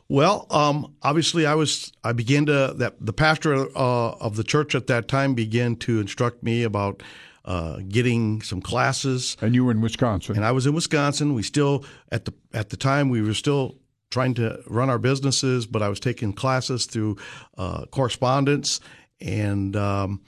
Well, 0.10 0.48
um, 0.50 0.96
obviously, 1.02 1.46
I 1.46 1.56
was 1.56 1.92
I 2.04 2.14
began 2.14 2.46
to 2.48 2.74
that 2.78 2.96
the 3.00 3.14
pastor 3.14 3.66
uh, 3.76 4.12
of 4.12 4.36
the 4.36 4.44
church 4.44 4.76
at 4.76 4.88
that 4.88 5.08
time 5.08 5.34
began 5.34 5.76
to 5.78 6.00
instruct 6.00 6.44
me 6.44 6.64
about 6.64 7.02
uh, 7.46 7.80
getting 7.88 8.42
some 8.42 8.62
classes, 8.62 9.36
And 9.42 9.54
you 9.54 9.66
were 9.66 9.72
in 9.72 9.82
Wisconsin. 9.82 10.36
and 10.36 10.46
I 10.46 10.52
was 10.52 10.66
in 10.66 10.74
Wisconsin. 10.74 11.34
We 11.34 11.44
still 11.44 11.84
at 12.12 12.26
the 12.26 12.34
at 12.54 12.70
the 12.70 12.78
time 12.78 13.10
we 13.10 13.22
were 13.22 13.34
still 13.34 13.78
trying 14.12 14.34
to 14.36 14.62
run 14.68 14.90
our 14.90 15.00
businesses, 15.00 15.66
but 15.66 15.82
I 15.82 15.90
was 15.90 16.00
taking 16.00 16.34
classes 16.34 16.86
through 16.86 17.18
uh, 17.58 17.86
correspondence, 17.88 18.80
and 19.20 19.76
um, 19.76 20.22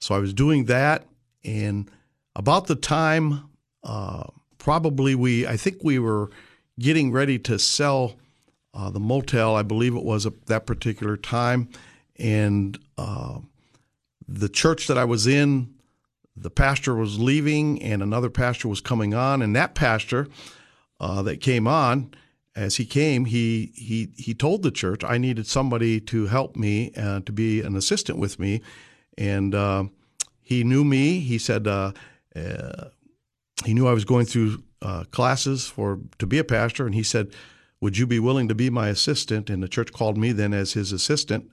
so 0.00 0.14
I 0.14 0.18
was 0.18 0.34
doing 0.34 0.64
that. 0.66 1.06
And 1.44 1.90
about 2.34 2.66
the 2.66 2.74
time, 2.74 3.48
uh, 3.84 4.24
probably 4.58 5.14
we 5.14 5.46
I 5.46 5.56
think 5.56 5.78
we 5.82 5.98
were 5.98 6.30
getting 6.78 7.12
ready 7.12 7.38
to 7.38 7.58
sell 7.58 8.16
uh, 8.74 8.90
the 8.90 9.00
motel. 9.00 9.56
I 9.56 9.62
believe 9.62 9.96
it 9.96 10.04
was 10.04 10.26
at 10.26 10.46
that 10.46 10.66
particular 10.66 11.16
time, 11.16 11.68
and 12.18 12.78
uh, 12.98 13.38
the 14.28 14.48
church 14.48 14.86
that 14.86 14.98
I 14.98 15.04
was 15.04 15.26
in, 15.26 15.74
the 16.36 16.50
pastor 16.50 16.94
was 16.94 17.18
leaving, 17.18 17.82
and 17.82 18.02
another 18.02 18.30
pastor 18.30 18.68
was 18.68 18.80
coming 18.80 19.14
on, 19.14 19.42
and 19.42 19.54
that 19.56 19.74
pastor 19.74 20.28
uh, 21.00 21.22
that 21.22 21.40
came 21.40 21.66
on. 21.66 22.14
As 22.56 22.76
he 22.76 22.84
came, 22.84 23.26
he 23.26 23.72
he 23.76 24.08
he 24.16 24.34
told 24.34 24.62
the 24.62 24.72
church 24.72 25.04
I 25.04 25.18
needed 25.18 25.46
somebody 25.46 26.00
to 26.00 26.26
help 26.26 26.56
me 26.56 26.92
uh, 26.96 27.20
to 27.20 27.32
be 27.32 27.60
an 27.60 27.76
assistant 27.76 28.18
with 28.18 28.38
me, 28.38 28.60
and 29.16 29.54
uh, 29.54 29.84
he 30.42 30.64
knew 30.64 30.84
me. 30.84 31.20
He 31.20 31.38
said 31.38 31.68
uh, 31.68 31.92
uh, 32.34 32.86
he 33.64 33.72
knew 33.72 33.86
I 33.86 33.92
was 33.92 34.04
going 34.04 34.26
through 34.26 34.62
classes 35.12 35.68
for 35.68 36.00
to 36.18 36.26
be 36.26 36.38
a 36.38 36.44
pastor, 36.44 36.86
and 36.86 36.94
he 36.94 37.04
said, 37.04 37.32
"Would 37.80 37.96
you 37.98 38.06
be 38.06 38.18
willing 38.18 38.48
to 38.48 38.54
be 38.54 38.70
my 38.70 38.88
assistant?" 38.88 39.48
And 39.50 39.62
the 39.62 39.68
church 39.68 39.92
called 39.92 40.16
me 40.18 40.32
then 40.32 40.52
as 40.52 40.72
his 40.74 40.92
assistant, 40.92 41.50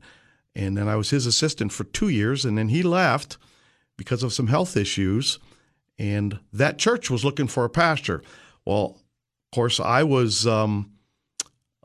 and 0.56 0.78
then 0.78 0.88
I 0.88 0.96
was 0.96 1.10
his 1.10 1.26
assistant 1.26 1.72
for 1.72 1.84
two 1.86 2.10
years, 2.10 2.46
and 2.46 2.58
then 2.58 2.70
he 2.70 2.84
left 2.84 3.38
because 3.98 4.24
of 4.24 4.34
some 4.34 4.48
health 4.48 4.76
issues, 4.78 5.40
and 5.98 6.40
that 6.54 6.78
church 6.78 7.10
was 7.10 7.26
looking 7.26 7.48
for 7.48 7.66
a 7.66 7.70
pastor. 7.70 8.22
Well, 8.66 8.98
of 9.52 9.56
course, 9.56 9.80
I 9.80 10.04
was 10.04 10.46
um, 10.46 10.92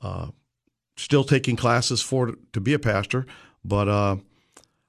uh, 0.01 0.29
still 0.97 1.25
taking 1.25 1.57
classes 1.57 2.03
for 2.03 2.35
to 2.53 2.61
be 2.61 2.75
a 2.75 2.79
pastor, 2.79 3.25
but 3.65 3.89
uh, 3.89 4.17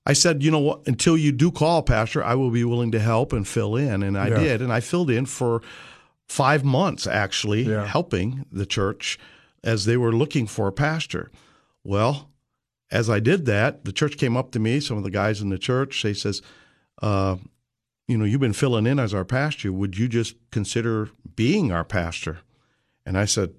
I 0.05 0.13
said, 0.13 0.43
you 0.43 0.51
know 0.51 0.59
what? 0.59 0.87
Until 0.87 1.15
you 1.15 1.31
do 1.31 1.51
call 1.51 1.79
a 1.79 1.83
pastor, 1.83 2.23
I 2.23 2.35
will 2.35 2.49
be 2.51 2.63
willing 2.65 2.91
to 2.91 2.99
help 2.99 3.31
and 3.31 3.47
fill 3.47 3.75
in, 3.75 4.03
and 4.03 4.17
I 4.17 4.27
Yeah. 4.29 4.39
did, 4.39 4.61
and 4.61 4.73
I 4.73 4.79
filled 4.81 5.09
in 5.09 5.25
for 5.25 5.61
five 6.27 6.63
months 6.65 7.05
actually, 7.07 7.63
Yeah. 7.63 7.85
helping 7.85 8.45
the 8.51 8.65
church 8.65 9.17
as 9.63 9.85
they 9.85 9.97
were 9.97 10.11
looking 10.11 10.47
for 10.47 10.67
a 10.67 10.71
pastor. 10.73 11.31
Well, 11.83 12.29
as 12.91 13.09
I 13.09 13.19
did 13.19 13.45
that, 13.45 13.85
the 13.85 13.91
church 13.91 14.17
came 14.17 14.37
up 14.37 14.51
to 14.51 14.59
me. 14.59 14.79
Some 14.79 14.97
of 14.97 15.03
the 15.03 15.11
guys 15.11 15.41
in 15.41 15.49
the 15.49 15.57
church, 15.57 16.01
they 16.03 16.13
says, 16.13 16.41
uh, 17.01 17.37
"You 18.07 18.17
know, 18.17 18.25
you've 18.25 18.41
been 18.41 18.53
filling 18.53 18.85
in 18.85 18.99
as 18.99 19.13
our 19.13 19.25
pastor. 19.25 19.71
Would 19.71 19.97
you 19.97 20.07
just 20.07 20.35
consider 20.51 21.09
being 21.35 21.71
our 21.71 21.83
pastor?" 21.83 22.39
And 23.05 23.17
I 23.17 23.25
said, 23.25 23.55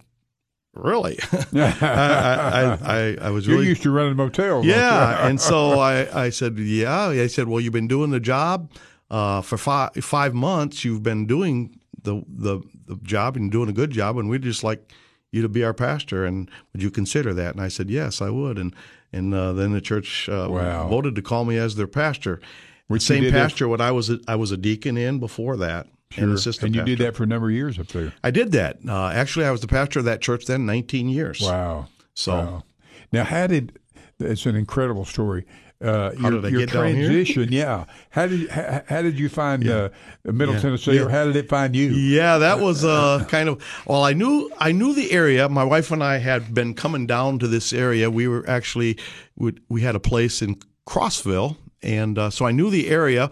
"Really?" 0.72 1.18
I, 1.54 1.58
I, 1.58 2.78
I, 2.82 3.16
I 3.22 3.30
was 3.30 3.46
You're 3.48 3.56
really 3.56 3.68
used 3.68 3.82
to 3.82 3.90
running 3.90 4.16
motels. 4.16 4.66
yeah, 4.66 5.26
and 5.26 5.40
so 5.40 5.80
I, 5.80 6.24
I 6.26 6.30
said, 6.30 6.58
yeah. 6.58 7.08
I 7.08 7.26
said, 7.26 7.48
well, 7.48 7.60
you've 7.60 7.72
been 7.72 7.88
doing 7.88 8.10
the 8.10 8.20
job 8.20 8.70
uh, 9.10 9.40
for 9.42 9.56
five 9.58 9.92
five 10.02 10.34
months. 10.34 10.84
You've 10.84 11.02
been 11.02 11.26
doing 11.26 11.78
the, 12.02 12.22
the 12.28 12.60
the 12.86 12.96
job 13.02 13.36
and 13.36 13.50
doing 13.50 13.68
a 13.68 13.72
good 13.72 13.90
job, 13.90 14.16
and 14.18 14.28
we'd 14.28 14.42
just 14.42 14.62
like 14.62 14.92
you 15.34 15.42
to 15.42 15.48
be 15.48 15.64
our 15.64 15.74
pastor. 15.74 16.24
And 16.24 16.50
would 16.72 16.82
you 16.82 16.90
consider 16.90 17.34
that? 17.34 17.52
And 17.54 17.60
I 17.60 17.68
said, 17.68 17.90
yes, 17.90 18.22
I 18.22 18.30
would. 18.30 18.58
And 18.58 18.74
and 19.12 19.32
uh, 19.32 19.52
then 19.52 19.72
the 19.72 19.80
church 19.80 20.28
uh, 20.28 20.48
Wow. 20.50 20.88
voted 20.88 21.14
to 21.14 21.22
call 21.22 21.44
me 21.44 21.56
as 21.56 21.76
their 21.76 21.86
pastor. 21.86 22.40
Which 22.88 23.06
the 23.06 23.20
same 23.20 23.30
pastor 23.30 23.68
what 23.68 23.80
I 23.80 23.90
was 23.92 24.10
a, 24.10 24.18
I 24.28 24.36
was 24.36 24.50
a 24.50 24.56
deacon 24.56 24.96
in 24.96 25.18
before 25.18 25.56
that, 25.56 25.86
and 26.16 26.32
assistant. 26.32 26.66
and 26.66 26.74
you 26.76 26.96
did 26.96 27.04
that 27.04 27.16
for 27.16 27.22
a 27.22 27.26
number 27.26 27.48
of 27.48 27.54
years 27.54 27.78
up 27.78 27.88
there. 27.88 28.12
I 28.22 28.30
did 28.30 28.52
that. 28.52 28.78
Uh, 28.86 29.08
actually, 29.08 29.46
I 29.46 29.50
was 29.50 29.62
the 29.62 29.68
pastor 29.68 30.00
of 30.00 30.04
that 30.04 30.20
church 30.20 30.44
then, 30.46 30.66
19 30.66 31.08
years. 31.08 31.40
Wow. 31.40 31.86
So. 32.14 32.32
Wow. 32.32 32.64
Now, 33.10 33.24
how 33.24 33.46
did 33.46 33.78
it's 34.18 34.46
an 34.46 34.56
incredible 34.56 35.04
story. 35.04 35.46
Uh, 35.80 36.12
How 36.16 36.28
your, 36.28 36.30
did 36.30 36.44
I 36.44 36.48
your 36.48 36.60
get 36.60 36.72
down 36.72 36.86
here? 36.94 37.06
transition? 37.06 37.52
yeah. 37.52 37.84
How 38.10 38.26
did 38.26 38.48
how, 38.48 38.82
how 38.86 39.02
did 39.02 39.18
you 39.18 39.28
find 39.28 39.68
uh, 39.68 39.90
Middle 40.24 40.54
Yeah. 40.54 40.60
Tennessee, 40.60 40.98
or 41.00 41.08
how 41.08 41.24
did 41.24 41.36
it 41.36 41.48
find 41.48 41.74
you? 41.76 41.90
Yeah, 41.90 42.38
that 42.38 42.60
was 42.60 42.84
uh, 42.84 43.24
kind 43.28 43.48
of 43.48 43.62
well. 43.86 44.02
I 44.04 44.12
knew 44.12 44.50
I 44.58 44.72
knew 44.72 44.94
the 44.94 45.10
area. 45.12 45.48
My 45.48 45.64
wife 45.64 45.90
and 45.90 46.02
I 46.02 46.18
had 46.18 46.54
been 46.54 46.74
coming 46.74 47.06
down 47.06 47.38
to 47.40 47.48
this 47.48 47.72
area. 47.72 48.10
We 48.10 48.28
were 48.28 48.48
actually 48.48 48.98
we, 49.36 49.52
we 49.68 49.82
had 49.82 49.94
a 49.94 50.00
place 50.00 50.40
in 50.42 50.56
Crossville, 50.86 51.56
and 51.82 52.18
uh, 52.18 52.30
so 52.30 52.46
I 52.46 52.52
knew 52.52 52.70
the 52.70 52.88
area. 52.88 53.30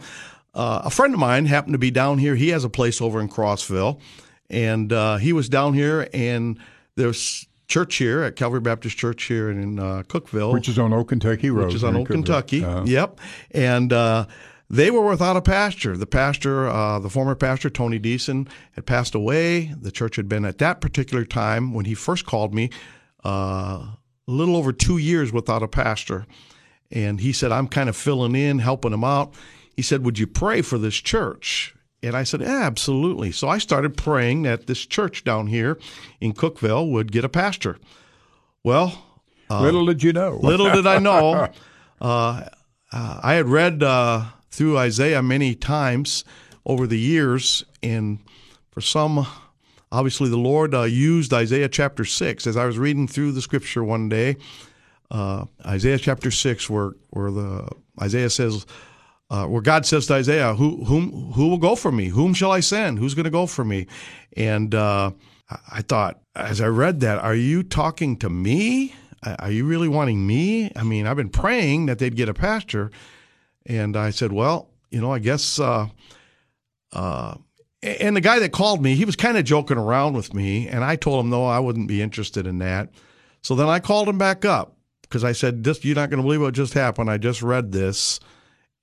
Uh, 0.55 0.83
a 0.85 0.91
friend 0.91 1.15
of 1.15 1.21
mine 1.21 1.47
happened 1.47 1.73
to 1.75 1.79
be 1.79 1.91
down 1.91 2.19
here. 2.19 2.35
He 2.37 2.49
has 2.49 2.65
a 2.65 2.69
place 2.69 3.01
over 3.01 3.21
in 3.21 3.29
Crossville, 3.29 4.01
and 4.51 4.93
uh, 4.93 5.17
he 5.17 5.33
was 5.33 5.49
down 5.49 5.73
here. 5.75 6.09
And 6.13 6.59
there's 6.97 7.47
church 7.73 7.97
here 7.97 8.23
at 8.23 8.37
Calvary 8.37 8.61
Baptist 8.61 8.99
Church 8.99 9.25
here 9.25 9.51
in 9.51 9.79
uh, 9.79 10.03
Cookeville, 10.07 10.53
Which 10.53 10.69
is 10.69 10.79
on 10.79 10.93
Old 10.93 11.09
Kentucky 11.09 11.51
Road. 11.51 11.67
which 11.67 11.75
is 11.75 11.83
on 11.83 11.97
Old 11.97 12.07
Cookeville. 12.07 12.13
Kentucky. 12.13 12.65
Uh-huh. 12.65 12.85
Yep. 12.85 13.19
And 13.53 13.93
uh, 13.93 14.27
they 14.69 14.91
were 14.91 15.01
without 15.09 15.37
a 15.37 15.43
pastor. 15.43 15.97
The 15.97 16.07
pastor, 16.07 16.69
uh, 16.69 16.99
the 16.99 17.09
former 17.09 17.35
pastor, 17.35 17.71
Tony 17.71 17.99
Deason, 17.99 18.47
had 18.73 18.85
passed 18.85 19.15
away. 19.15 19.73
The 19.81 19.91
church 19.91 20.17
had 20.17 20.29
been 20.29 20.45
at 20.45 20.59
that 20.59 20.81
particular 20.83 21.25
time 21.25 21.73
when 21.73 21.87
he 21.87 21.95
first 21.95 22.27
called 22.27 22.53
me 22.53 22.69
uh, 23.25 23.29
a 23.89 23.99
little 24.27 24.55
over 24.57 24.73
two 24.73 24.99
years 24.99 25.33
without 25.33 25.63
a 25.63 25.69
pastor. 25.69 26.27
And 26.91 27.21
he 27.21 27.33
said, 27.33 27.53
I'm 27.53 27.69
kind 27.69 27.89
of 27.89 27.97
filling 27.97 28.35
in, 28.35 28.59
helping 28.59 28.93
him 28.93 29.03
out. 29.05 29.33
He 29.75 29.81
said, 29.81 30.05
Would 30.05 30.19
you 30.19 30.27
pray 30.27 30.61
for 30.61 30.77
this 30.77 30.97
church? 30.97 31.75
And 32.03 32.17
I 32.17 32.25
said, 32.25 32.43
absolutely. 32.43 33.31
So 33.31 33.49
I 33.49 33.59
started 33.59 33.97
praying 33.97 34.43
that 34.43 34.67
this 34.67 34.85
church 34.85 35.23
down 35.23 35.47
here 35.47 35.79
in 36.21 36.33
Cookeville 36.33 36.91
would 36.91 37.13
get 37.13 37.25
a 37.25 37.29
pastor. 37.29 37.79
Well, 38.65 39.05
little 39.51 39.87
did 39.87 40.03
you 40.03 40.13
know. 40.13 40.37
little 40.43 40.71
did 40.71 40.87
I 40.87 40.99
know. 40.99 41.49
Uh, 42.01 42.49
uh, 42.93 43.21
I 43.23 43.35
had 43.35 43.47
read 43.47 43.83
uh, 43.83 44.25
through 44.51 44.79
Isaiah 44.79 45.23
many 45.23 45.55
times 45.55 46.25
over 46.67 46.87
the 46.87 46.99
years, 46.99 47.65
and 47.83 48.19
for 48.71 48.81
some, 48.81 49.27
obviously, 49.91 50.29
the 50.29 50.37
Lord 50.37 50.75
uh, 50.75 50.83
used 50.83 51.33
Isaiah 51.33 51.69
chapter 51.69 52.05
6. 52.05 52.47
As 52.47 52.57
I 52.57 52.67
was 52.67 52.79
reading 52.79 53.07
through 53.07 53.33
the 53.33 53.43
scripture 53.43 53.83
one 53.85 54.09
day, 54.09 54.37
uh, 55.11 55.47
Isaiah 55.65 55.99
chapter 55.99 56.31
6, 56.31 56.69
where, 56.71 56.93
where 57.11 57.31
the 57.31 57.69
Isaiah 58.01 58.31
says, 58.31 58.67
uh, 59.33 59.47
where 59.47 59.63
God 59.63 59.87
says 59.87 60.07
to 60.07 60.15
Isaiah, 60.15 60.55
"Who 60.55 60.85
whom 60.85 61.33
who 61.33 61.49
will 61.49 61.59
go 61.59 61.75
for 61.75 61.91
me? 61.91 62.09
Whom 62.09 62.35
shall 62.35 62.53
I 62.53 62.61
send? 62.61 62.99
Who's 62.99 63.15
going 63.15 63.25
to 63.25 63.31
go 63.31 63.47
for 63.47 63.65
me?" 63.65 63.87
And 64.37 64.75
uh, 64.75 65.13
I 65.71 65.81
thought, 65.81 66.21
as 66.37 66.61
I 66.61 66.67
read 66.67 67.01
that, 67.01 67.19
are 67.19 67.35
you 67.35 67.63
talking 67.63 68.19
to 68.19 68.29
me? 68.29 68.95
Are 69.39 69.51
you 69.51 69.65
really 69.65 69.89
wanting 69.89 70.27
me? 70.27 70.71
I 70.77 70.83
mean, 70.83 71.07
I've 71.07 71.17
been 71.17 71.31
praying 71.31 71.87
that 71.87 71.99
they'd 71.99 72.15
get 72.15 72.29
a 72.29 72.35
pastor, 72.35 72.91
and 73.65 73.97
I 73.97 74.11
said, 74.11 74.33
well, 74.33 74.69
you 74.91 75.01
know, 75.01 75.13
I 75.13 75.19
guess. 75.19 75.59
Uh, 75.59 75.89
uh, 76.93 77.37
and 77.83 78.15
the 78.15 78.21
guy 78.21 78.39
that 78.39 78.53
called 78.53 78.83
me, 78.83 78.95
he 78.95 79.05
was 79.05 79.17
kind 79.17 79.39
of 79.39 79.45
joking 79.45 79.79
around 79.79 80.15
with 80.15 80.35
me, 80.35 80.69
and 80.69 80.85
I 80.85 80.97
told 80.97 81.25
him 81.25 81.31
no, 81.31 81.47
I 81.47 81.59
wouldn't 81.59 81.89
be 81.89 82.03
interested 82.03 82.47
in 82.47 82.59
that. 82.59 82.91
So 83.41 83.55
then 83.55 83.69
I 83.69 83.81
called 83.81 84.09
him 84.09 84.19
back 84.19 84.45
up 84.45 84.77
because 85.03 85.25
I 85.25 85.33
said, 85.33 85.65
"This, 85.65 85.85
you're 85.85 85.95
not 85.95 86.11
going 86.11 86.19
to 86.19 86.23
believe 86.23 86.43
what 86.43 86.53
just 86.53 86.75
happened. 86.75 87.11
I 87.11 87.17
just 87.17 87.43
read 87.43 87.73
this." 87.73 88.21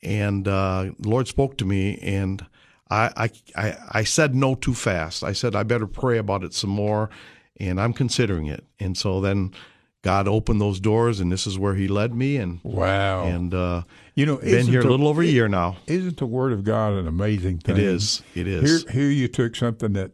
And 0.01 0.47
uh, 0.47 0.91
the 0.99 1.09
Lord 1.09 1.27
spoke 1.27 1.57
to 1.57 1.65
me, 1.65 1.97
and 2.01 2.45
I, 2.89 3.29
I 3.55 3.77
I 3.91 4.03
said 4.03 4.35
no 4.35 4.55
too 4.55 4.73
fast. 4.73 5.23
I 5.23 5.33
said 5.33 5.55
I 5.55 5.63
better 5.63 5.87
pray 5.87 6.17
about 6.17 6.43
it 6.43 6.53
some 6.53 6.69
more, 6.69 7.09
and 7.57 7.79
I'm 7.79 7.93
considering 7.93 8.47
it. 8.47 8.65
And 8.79 8.97
so 8.97 9.21
then 9.21 9.53
God 10.01 10.27
opened 10.27 10.61
those 10.61 10.79
doors, 10.79 11.19
and 11.19 11.31
this 11.31 11.45
is 11.45 11.59
where 11.59 11.75
He 11.75 11.87
led 11.87 12.13
me. 12.13 12.37
And 12.37 12.59
wow, 12.63 13.25
and 13.25 13.53
uh, 13.53 13.83
you 14.15 14.25
know, 14.25 14.37
been 14.37 14.67
here 14.67 14.81
a 14.81 14.89
little 14.89 15.07
over 15.07 15.21
a 15.21 15.25
year 15.25 15.47
now. 15.47 15.77
Isn't 15.87 16.17
the 16.17 16.25
Word 16.25 16.53
of 16.53 16.63
God 16.63 16.93
an 16.93 17.07
amazing 17.07 17.59
thing? 17.59 17.77
It 17.77 17.83
is. 17.83 18.23
It 18.35 18.47
is. 18.47 18.83
Here, 18.83 18.91
here 18.91 19.11
you 19.11 19.27
took 19.27 19.55
something 19.55 19.93
that 19.93 20.11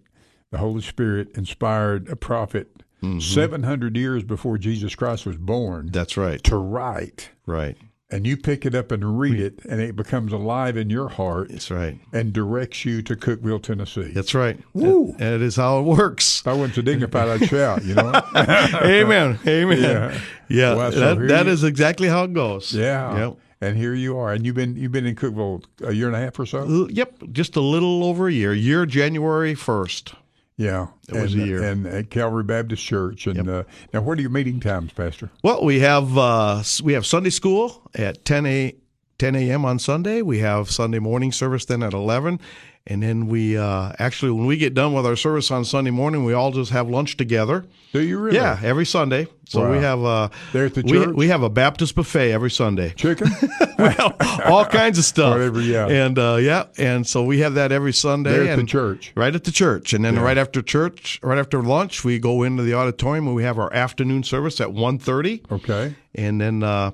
the 0.52 0.58
Holy 0.58 0.82
Spirit 0.82 1.30
inspired 1.36 2.10
a 2.10 2.16
prophet. 2.16 2.72
Mm-hmm. 3.04 3.20
700 3.20 3.96
years 3.98 4.24
before 4.24 4.58
Jesus 4.58 4.96
Christ 4.96 5.28
was 5.28 5.38
born. 5.38 5.90
That's 5.92 6.18
right. 6.18 6.44
To 6.46 6.58
write. 6.58 7.30
Right 7.46 7.78
and 8.12 8.28
you 8.28 8.38
pick 8.38 8.66
it 8.66 8.76
up 8.76 8.92
and 8.92 9.20
read 9.20 9.40
it, 9.40 9.66
and 9.66 9.82
it 9.82 9.96
becomes 9.96 10.32
alive 10.32 10.78
in 10.78 10.90
your 10.90 11.10
heart. 11.10 11.50
That's 11.50 11.72
right. 11.72 12.00
And 12.14 12.32
directs 12.34 12.86
you 12.86 13.02
to 13.02 13.16
Cookeville, 13.16 13.64
Tennessee. 13.64 14.12
That's 14.12 14.36
right. 14.36 14.60
Woo! 14.74 15.14
That, 15.14 15.18
that 15.18 15.42
is 15.42 15.56
how 15.56 15.80
it 15.80 15.84
works. 15.84 16.42
If 16.42 16.48
I 16.48 16.54
wasn't 16.54 16.76
so 16.76 16.82
dignified, 16.84 17.30
I'd 17.30 17.50
shout, 17.50 17.84
you 17.84 17.96
know? 17.96 18.22
Amen. 18.36 19.40
Amen. 19.48 19.80
Yeah. 19.80 20.20
yeah. 20.50 20.76
Well, 20.76 20.92
so 20.92 21.16
that, 21.16 21.28
that 21.28 21.48
is 21.48 21.64
exactly 21.64 22.08
how 22.08 22.26
it 22.26 22.34
goes. 22.34 22.74
Yeah. 22.74 23.18
Yep. 23.18 23.38
And 23.62 23.78
here 23.78 23.96
you 23.96 24.18
are, 24.18 24.34
and 24.34 24.46
you've 24.46 24.56
been 24.56 24.76
you've 24.76 24.92
been 24.92 25.06
in 25.06 25.16
Cookeville 25.16 25.64
a 25.82 25.94
year 25.94 26.08
and 26.08 26.16
a 26.16 26.20
half 26.20 26.38
or 26.38 26.46
so. 26.46 26.60
Uh, 26.60 26.88
yep, 26.90 27.18
just 27.32 27.56
a 27.56 27.62
little 27.62 28.04
over 28.04 28.28
a 28.28 28.32
year. 28.32 28.54
Year 28.54 28.86
January 28.86 29.56
first. 29.56 30.14
Yeah, 30.58 30.88
it 31.10 31.22
was 31.22 31.36
a 31.36 31.40
year. 31.40 31.64
And 31.64 31.86
at 31.86 32.10
Calvary 32.10 32.44
Baptist 32.44 32.84
Church. 32.84 33.28
And 33.28 33.46
yep. 33.46 33.48
uh, 33.48 33.64
now, 33.94 34.02
what 34.02 34.18
are 34.18 34.22
your 34.22 34.30
meeting 34.30 34.62
times, 34.62 34.94
Pastor? 34.94 35.30
Well, 35.44 35.66
we 35.66 35.80
have 35.80 36.18
uh, 36.18 36.64
we 36.82 36.94
have 36.94 37.06
Sunday 37.06 37.30
school 37.30 37.90
at 37.94 38.24
10 38.24 38.46
a 38.46 38.76
10 39.18 39.36
a.m. 39.36 39.66
on 39.66 39.80
Sunday. 39.80 40.22
We 40.22 40.40
have 40.40 40.72
Sunday 40.72 41.00
morning 41.00 41.32
service 41.32 41.66
then 41.66 41.84
at 41.84 41.94
11, 41.94 42.40
and 42.88 43.02
then 43.02 43.28
we 43.28 43.58
uh, 43.58 43.94
actually, 43.98 44.32
when 44.32 44.46
we 44.46 44.58
get 44.58 44.76
done 44.76 44.94
with 44.94 45.08
our 45.08 45.16
service 45.16 45.50
on 45.50 45.66
Sunday 45.66 45.90
morning, 45.90 46.24
we 46.24 46.34
all 46.34 46.52
just 46.52 46.72
have 46.72 46.88
lunch 46.88 47.18
together. 47.18 47.66
Do 47.94 48.02
you 48.02 48.20
really? 48.20 48.38
Yeah, 48.38 48.60
every 48.62 48.86
Sunday. 48.86 49.28
So 49.48 49.62
wow. 49.62 49.72
we 49.72 49.78
have 49.80 50.04
uh, 50.04 50.30
there 50.54 50.66
at 50.66 50.76
the 50.76 50.84
church. 50.84 51.08
We, 51.08 51.14
we, 51.14 51.28
have 51.30 51.42
a 51.42 51.50
Baptist 51.50 51.96
buffet 51.96 52.32
every 52.32 52.52
Sunday. 52.52 52.94
Chicken, 52.96 53.30
well, 53.80 54.16
all 54.46 54.66
kinds 54.66 55.00
of 55.00 55.06
stuff. 55.06 55.34
Whatever, 55.34 55.62
yeah. 55.62 55.88
And 55.88 56.20
uh, 56.20 56.38
yeah, 56.40 56.66
and 56.78 57.08
so 57.08 57.24
we 57.24 57.40
have 57.40 57.56
that 57.56 57.72
every 57.72 57.94
Sunday. 57.94 58.32
There 58.32 58.44
at 58.44 58.60
and 58.60 58.68
the 58.68 58.72
church. 58.72 59.14
Right 59.16 59.34
at 59.34 59.46
the 59.46 59.52
church, 59.52 59.94
and 59.94 60.06
then 60.06 60.16
yeah. 60.16 60.22
right 60.22 60.38
after 60.38 60.62
church, 60.62 61.20
right 61.24 61.40
after 61.40 61.64
lunch, 61.64 62.04
we 62.04 62.20
go 62.20 62.44
into 62.44 62.62
the 62.62 62.76
auditorium 62.76 63.26
and 63.26 63.36
we 63.36 63.44
have 63.44 63.58
our 63.58 63.74
afternoon 63.74 64.24
service 64.24 64.62
at 64.62 64.68
1.30. 64.68 65.52
Okay. 65.52 65.96
And 66.14 66.40
then 66.40 66.62
uh, 66.62 66.92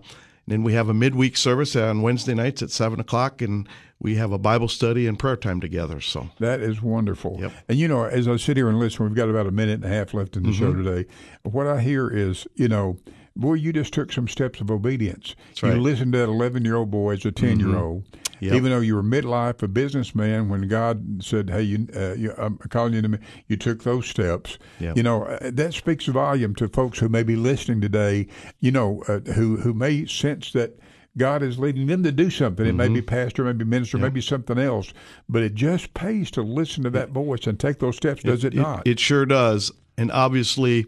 then 0.47 0.63
we 0.63 0.73
have 0.73 0.87
a 0.87 0.93
midweek 0.93 1.35
service 1.35 1.75
on 1.75 2.01
Wednesday 2.01 2.33
nights 2.33 2.61
at 2.61 2.71
seven 2.71 2.99
o'clock, 2.99 3.41
and 3.41 3.67
we 4.01 4.15
have 4.15 4.31
a 4.31 4.39
Bible 4.39 4.67
study 4.67 5.05
and 5.05 5.17
prayer 5.17 5.37
time 5.37 5.61
together. 5.61 6.01
So 6.01 6.29
that 6.39 6.59
is 6.59 6.81
wonderful. 6.81 7.37
Yep. 7.39 7.51
And 7.69 7.77
you 7.77 7.87
know, 7.87 8.03
as 8.03 8.27
I 8.27 8.35
sit 8.37 8.57
here 8.57 8.67
and 8.67 8.79
listen, 8.79 9.05
we've 9.05 9.15
got 9.15 9.29
about 9.29 9.45
a 9.45 9.51
minute 9.51 9.75
and 9.75 9.85
a 9.85 9.89
half 9.89 10.13
left 10.13 10.35
in 10.35 10.43
the 10.43 10.49
mm-hmm. 10.49 10.59
show 10.59 10.73
today. 10.73 11.07
What 11.43 11.67
I 11.67 11.81
hear 11.81 12.09
is, 12.09 12.47
you 12.55 12.67
know, 12.67 12.97
boy, 13.35 13.53
you 13.53 13.71
just 13.71 13.93
took 13.93 14.11
some 14.11 14.27
steps 14.27 14.59
of 14.59 14.71
obedience. 14.71 15.35
Right. 15.61 15.75
You 15.75 15.81
listened 15.81 16.13
to 16.13 16.19
that 16.19 16.29
11 16.29 16.65
year 16.65 16.77
old 16.77 16.89
boy 16.89 17.13
as 17.13 17.25
a 17.25 17.31
10 17.31 17.59
year 17.59 17.77
old. 17.77 18.03
Mm-hmm. 18.03 18.17
Yep. 18.45 18.53
Even 18.55 18.71
though 18.71 18.79
you 18.79 18.95
were 18.95 19.03
midlife, 19.03 19.61
a 19.61 19.67
businessman, 19.67 20.49
when 20.49 20.67
God 20.67 21.23
said, 21.23 21.51
"Hey, 21.51 21.61
you, 21.61 21.87
uh, 21.95 22.15
you, 22.15 22.33
I'm 22.39 22.57
calling 22.57 22.93
you 22.95 23.03
to 23.03 23.07
me," 23.07 23.19
you 23.47 23.55
took 23.55 23.83
those 23.83 24.07
steps. 24.07 24.57
Yep. 24.79 24.97
You 24.97 25.03
know 25.03 25.25
uh, 25.25 25.51
that 25.53 25.75
speaks 25.75 26.07
volume 26.07 26.55
to 26.55 26.67
folks 26.67 26.97
who 26.97 27.07
may 27.07 27.21
be 27.21 27.35
listening 27.35 27.81
today. 27.81 28.25
You 28.59 28.71
know, 28.71 29.03
uh, 29.07 29.19
who 29.33 29.57
who 29.57 29.75
may 29.75 30.07
sense 30.07 30.53
that 30.53 30.79
God 31.17 31.43
is 31.43 31.59
leading 31.59 31.87
them 31.87 32.03
to 32.03 32.11
do 32.11 32.29
something. 32.29 32.65
It 32.65 32.69
mm-hmm. 32.69 32.77
may 32.77 32.87
be 32.87 33.01
pastor, 33.01 33.43
maybe 33.43 33.65
minister, 33.65 33.97
maybe 33.97 34.21
something 34.21 34.57
else, 34.57 34.93
but 35.27 35.43
it 35.43 35.55
just 35.55 35.93
pays 35.93 36.31
to 36.31 36.41
listen 36.41 36.83
to 36.83 36.89
that 36.91 37.09
voice 37.09 37.47
and 37.47 37.59
take 37.59 37.79
those 37.79 37.97
steps, 37.97 38.23
does 38.23 38.45
it, 38.45 38.53
it 38.53 38.57
not? 38.57 38.87
It, 38.87 38.91
it 38.91 38.99
sure 38.99 39.25
does. 39.25 39.71
And 39.97 40.11
obviously, 40.11 40.85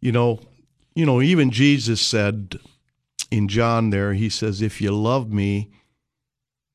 you 0.00 0.12
know, 0.12 0.40
you 0.94 1.04
know, 1.04 1.20
even 1.20 1.50
Jesus 1.50 2.00
said 2.00 2.58
in 3.30 3.48
John 3.48 3.90
there, 3.90 4.14
he 4.14 4.28
says, 4.28 4.62
"If 4.62 4.80
you 4.80 4.92
love 4.92 5.30
me, 5.30 5.70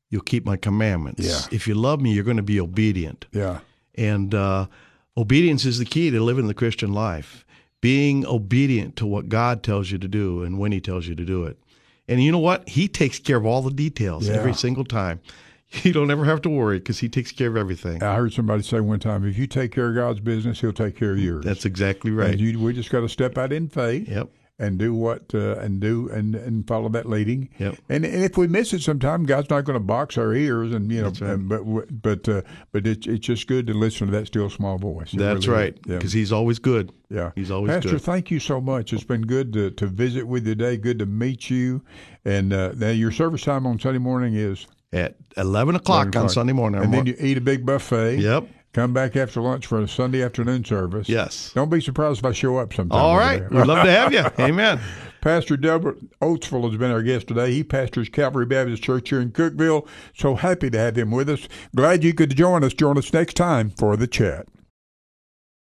you'll 0.09 0.21
keep 0.21 0.45
my 0.45 0.57
commandments. 0.57 1.25
Yeah. 1.25 1.55
If 1.55 1.67
you 1.67 1.73
love 1.75 2.01
me, 2.01 2.13
you're 2.13 2.23
going 2.23 2.37
to 2.37 2.43
be 2.43 2.59
obedient." 2.59 3.25
Yeah. 3.31 3.59
And 3.95 4.33
uh, 4.33 4.67
obedience 5.17 5.65
is 5.65 5.79
the 5.79 5.85
key 5.85 6.11
to 6.11 6.21
living 6.21 6.47
the 6.47 6.53
Christian 6.53 6.93
life. 6.93 7.45
Being 7.81 8.25
obedient 8.25 8.95
to 8.97 9.05
what 9.05 9.29
God 9.29 9.63
tells 9.63 9.91
you 9.91 9.97
to 9.97 10.07
do 10.07 10.43
and 10.43 10.57
when 10.59 10.71
He 10.71 10.79
tells 10.79 11.07
you 11.07 11.15
to 11.15 11.25
do 11.25 11.43
it. 11.43 11.57
And 12.07 12.23
you 12.23 12.31
know 12.31 12.39
what? 12.39 12.67
He 12.69 12.87
takes 12.87 13.19
care 13.19 13.37
of 13.37 13.45
all 13.45 13.61
the 13.61 13.71
details 13.71 14.27
yeah. 14.27 14.35
every 14.35 14.53
single 14.53 14.85
time. 14.85 15.21
You 15.81 15.91
don't 15.91 16.09
ever 16.09 16.23
have 16.23 16.41
to 16.43 16.49
worry 16.49 16.77
because 16.77 16.99
he 16.99 17.09
takes 17.09 17.33
care 17.33 17.49
of 17.49 17.57
everything. 17.57 18.01
I 18.01 18.15
heard 18.15 18.31
somebody 18.31 18.63
say 18.63 18.79
one 18.79 18.99
time, 18.99 19.27
if 19.27 19.37
you 19.37 19.45
take 19.45 19.73
care 19.73 19.89
of 19.89 19.95
God's 19.95 20.21
business, 20.21 20.61
he'll 20.61 20.71
take 20.71 20.95
care 20.95 21.11
of 21.11 21.19
yours. 21.19 21.43
That's 21.43 21.65
exactly 21.65 22.11
right. 22.11 22.37
You, 22.37 22.59
we 22.59 22.71
just 22.71 22.91
got 22.91 23.01
to 23.01 23.09
step 23.09 23.37
out 23.37 23.51
in 23.51 23.67
faith. 23.67 24.07
Yep 24.07 24.29
and 24.57 24.77
do 24.77 24.93
what 24.93 25.33
uh, 25.33 25.55
and 25.57 25.81
do 25.81 26.09
and, 26.09 26.35
and 26.35 26.67
follow 26.67 26.87
that 26.89 27.07
leading. 27.07 27.49
Yep. 27.59 27.75
And 27.89 28.05
and 28.05 28.23
if 28.23 28.37
we 28.37 28.47
miss 28.47 28.73
it 28.73 28.81
sometime, 28.81 29.25
God's 29.25 29.49
not 29.49 29.65
going 29.65 29.75
to 29.75 29.83
box 29.83 30.17
our 30.17 30.33
ears 30.33 30.73
and 30.73 30.91
you 30.91 31.01
know. 31.01 31.09
Right. 31.09 31.21
And, 31.21 31.49
but 31.49 32.01
but 32.01 32.29
uh, 32.29 32.41
but 32.71 32.87
it's 32.87 33.05
it's 33.07 33.25
just 33.25 33.47
good 33.47 33.67
to 33.67 33.73
listen 33.73 34.07
to 34.07 34.13
that 34.13 34.27
still 34.27 34.49
small 34.49 34.77
voice. 34.77 35.13
It 35.13 35.17
That's 35.17 35.47
really 35.47 35.63
right 35.63 35.81
because 35.83 36.15
yeah. 36.15 36.19
He's 36.19 36.31
always 36.31 36.59
good. 36.59 36.91
Yeah, 37.09 37.31
He's 37.35 37.51
always 37.51 37.71
Pastor, 37.71 37.91
good. 37.91 38.01
thank 38.01 38.31
you 38.31 38.39
so 38.39 38.59
much. 38.59 38.91
It's 38.91 39.03
been 39.03 39.21
good 39.21 39.53
to, 39.53 39.71
to 39.71 39.87
visit 39.87 40.27
with 40.27 40.47
you 40.47 40.55
today. 40.55 40.77
Good 40.77 40.99
to 40.99 41.05
meet 41.05 41.49
you. 41.49 41.83
And 42.23 42.51
uh, 42.51 42.71
now 42.75 42.89
your 42.89 43.11
service 43.11 43.43
time 43.43 43.67
on 43.67 43.79
Sunday 43.79 43.99
morning 43.99 44.33
is 44.33 44.65
at 44.91 45.15
11 45.37 45.75
o'clock, 45.75 45.95
11 45.95 46.09
o'clock. 46.09 46.23
on 46.23 46.29
Sunday 46.29 46.53
morning. 46.53 46.81
And 46.81 46.93
then 46.93 47.05
you 47.05 47.15
eat 47.19 47.37
a 47.37 47.41
big 47.41 47.65
buffet. 47.65 48.17
Yep. 48.17 48.47
Come 48.75 48.91
back 48.91 49.15
after 49.15 49.39
lunch 49.39 49.67
for 49.67 49.79
a 49.79 49.87
Sunday 49.87 50.21
afternoon 50.21 50.65
service. 50.65 51.07
Yes. 51.07 51.53
Don't 51.55 51.69
be 51.69 51.79
surprised 51.79 52.19
if 52.19 52.25
I 52.25 52.33
show 52.33 52.57
up 52.57 52.73
sometime. 52.73 52.99
All 52.99 53.15
right. 53.15 53.49
We'd 53.49 53.67
love 53.67 53.85
to 53.85 53.89
have 53.89 54.11
you. 54.11 54.25
Amen. 54.45 54.81
Pastor 55.21 55.55
Delbert 55.55 55.97
Oatsvall 56.19 56.69
has 56.69 56.77
been 56.77 56.91
our 56.91 57.01
guest 57.01 57.29
today. 57.29 57.53
He 57.53 57.63
pastors 57.63 58.09
Calvary 58.09 58.45
Baptist 58.45 58.83
Church 58.83 59.07
here 59.07 59.21
in 59.21 59.31
Cookeville. 59.31 59.87
So 60.13 60.35
happy 60.35 60.69
to 60.69 60.77
have 60.77 60.97
him 60.97 61.11
with 61.11 61.29
us. 61.29 61.47
Glad 61.73 62.03
you 62.03 62.13
could 62.13 62.35
join 62.35 62.65
us. 62.65 62.73
Join 62.73 62.97
us 62.97 63.13
next 63.13 63.35
time 63.35 63.69
for 63.69 63.95
the 63.95 64.07
chat. 64.07 64.45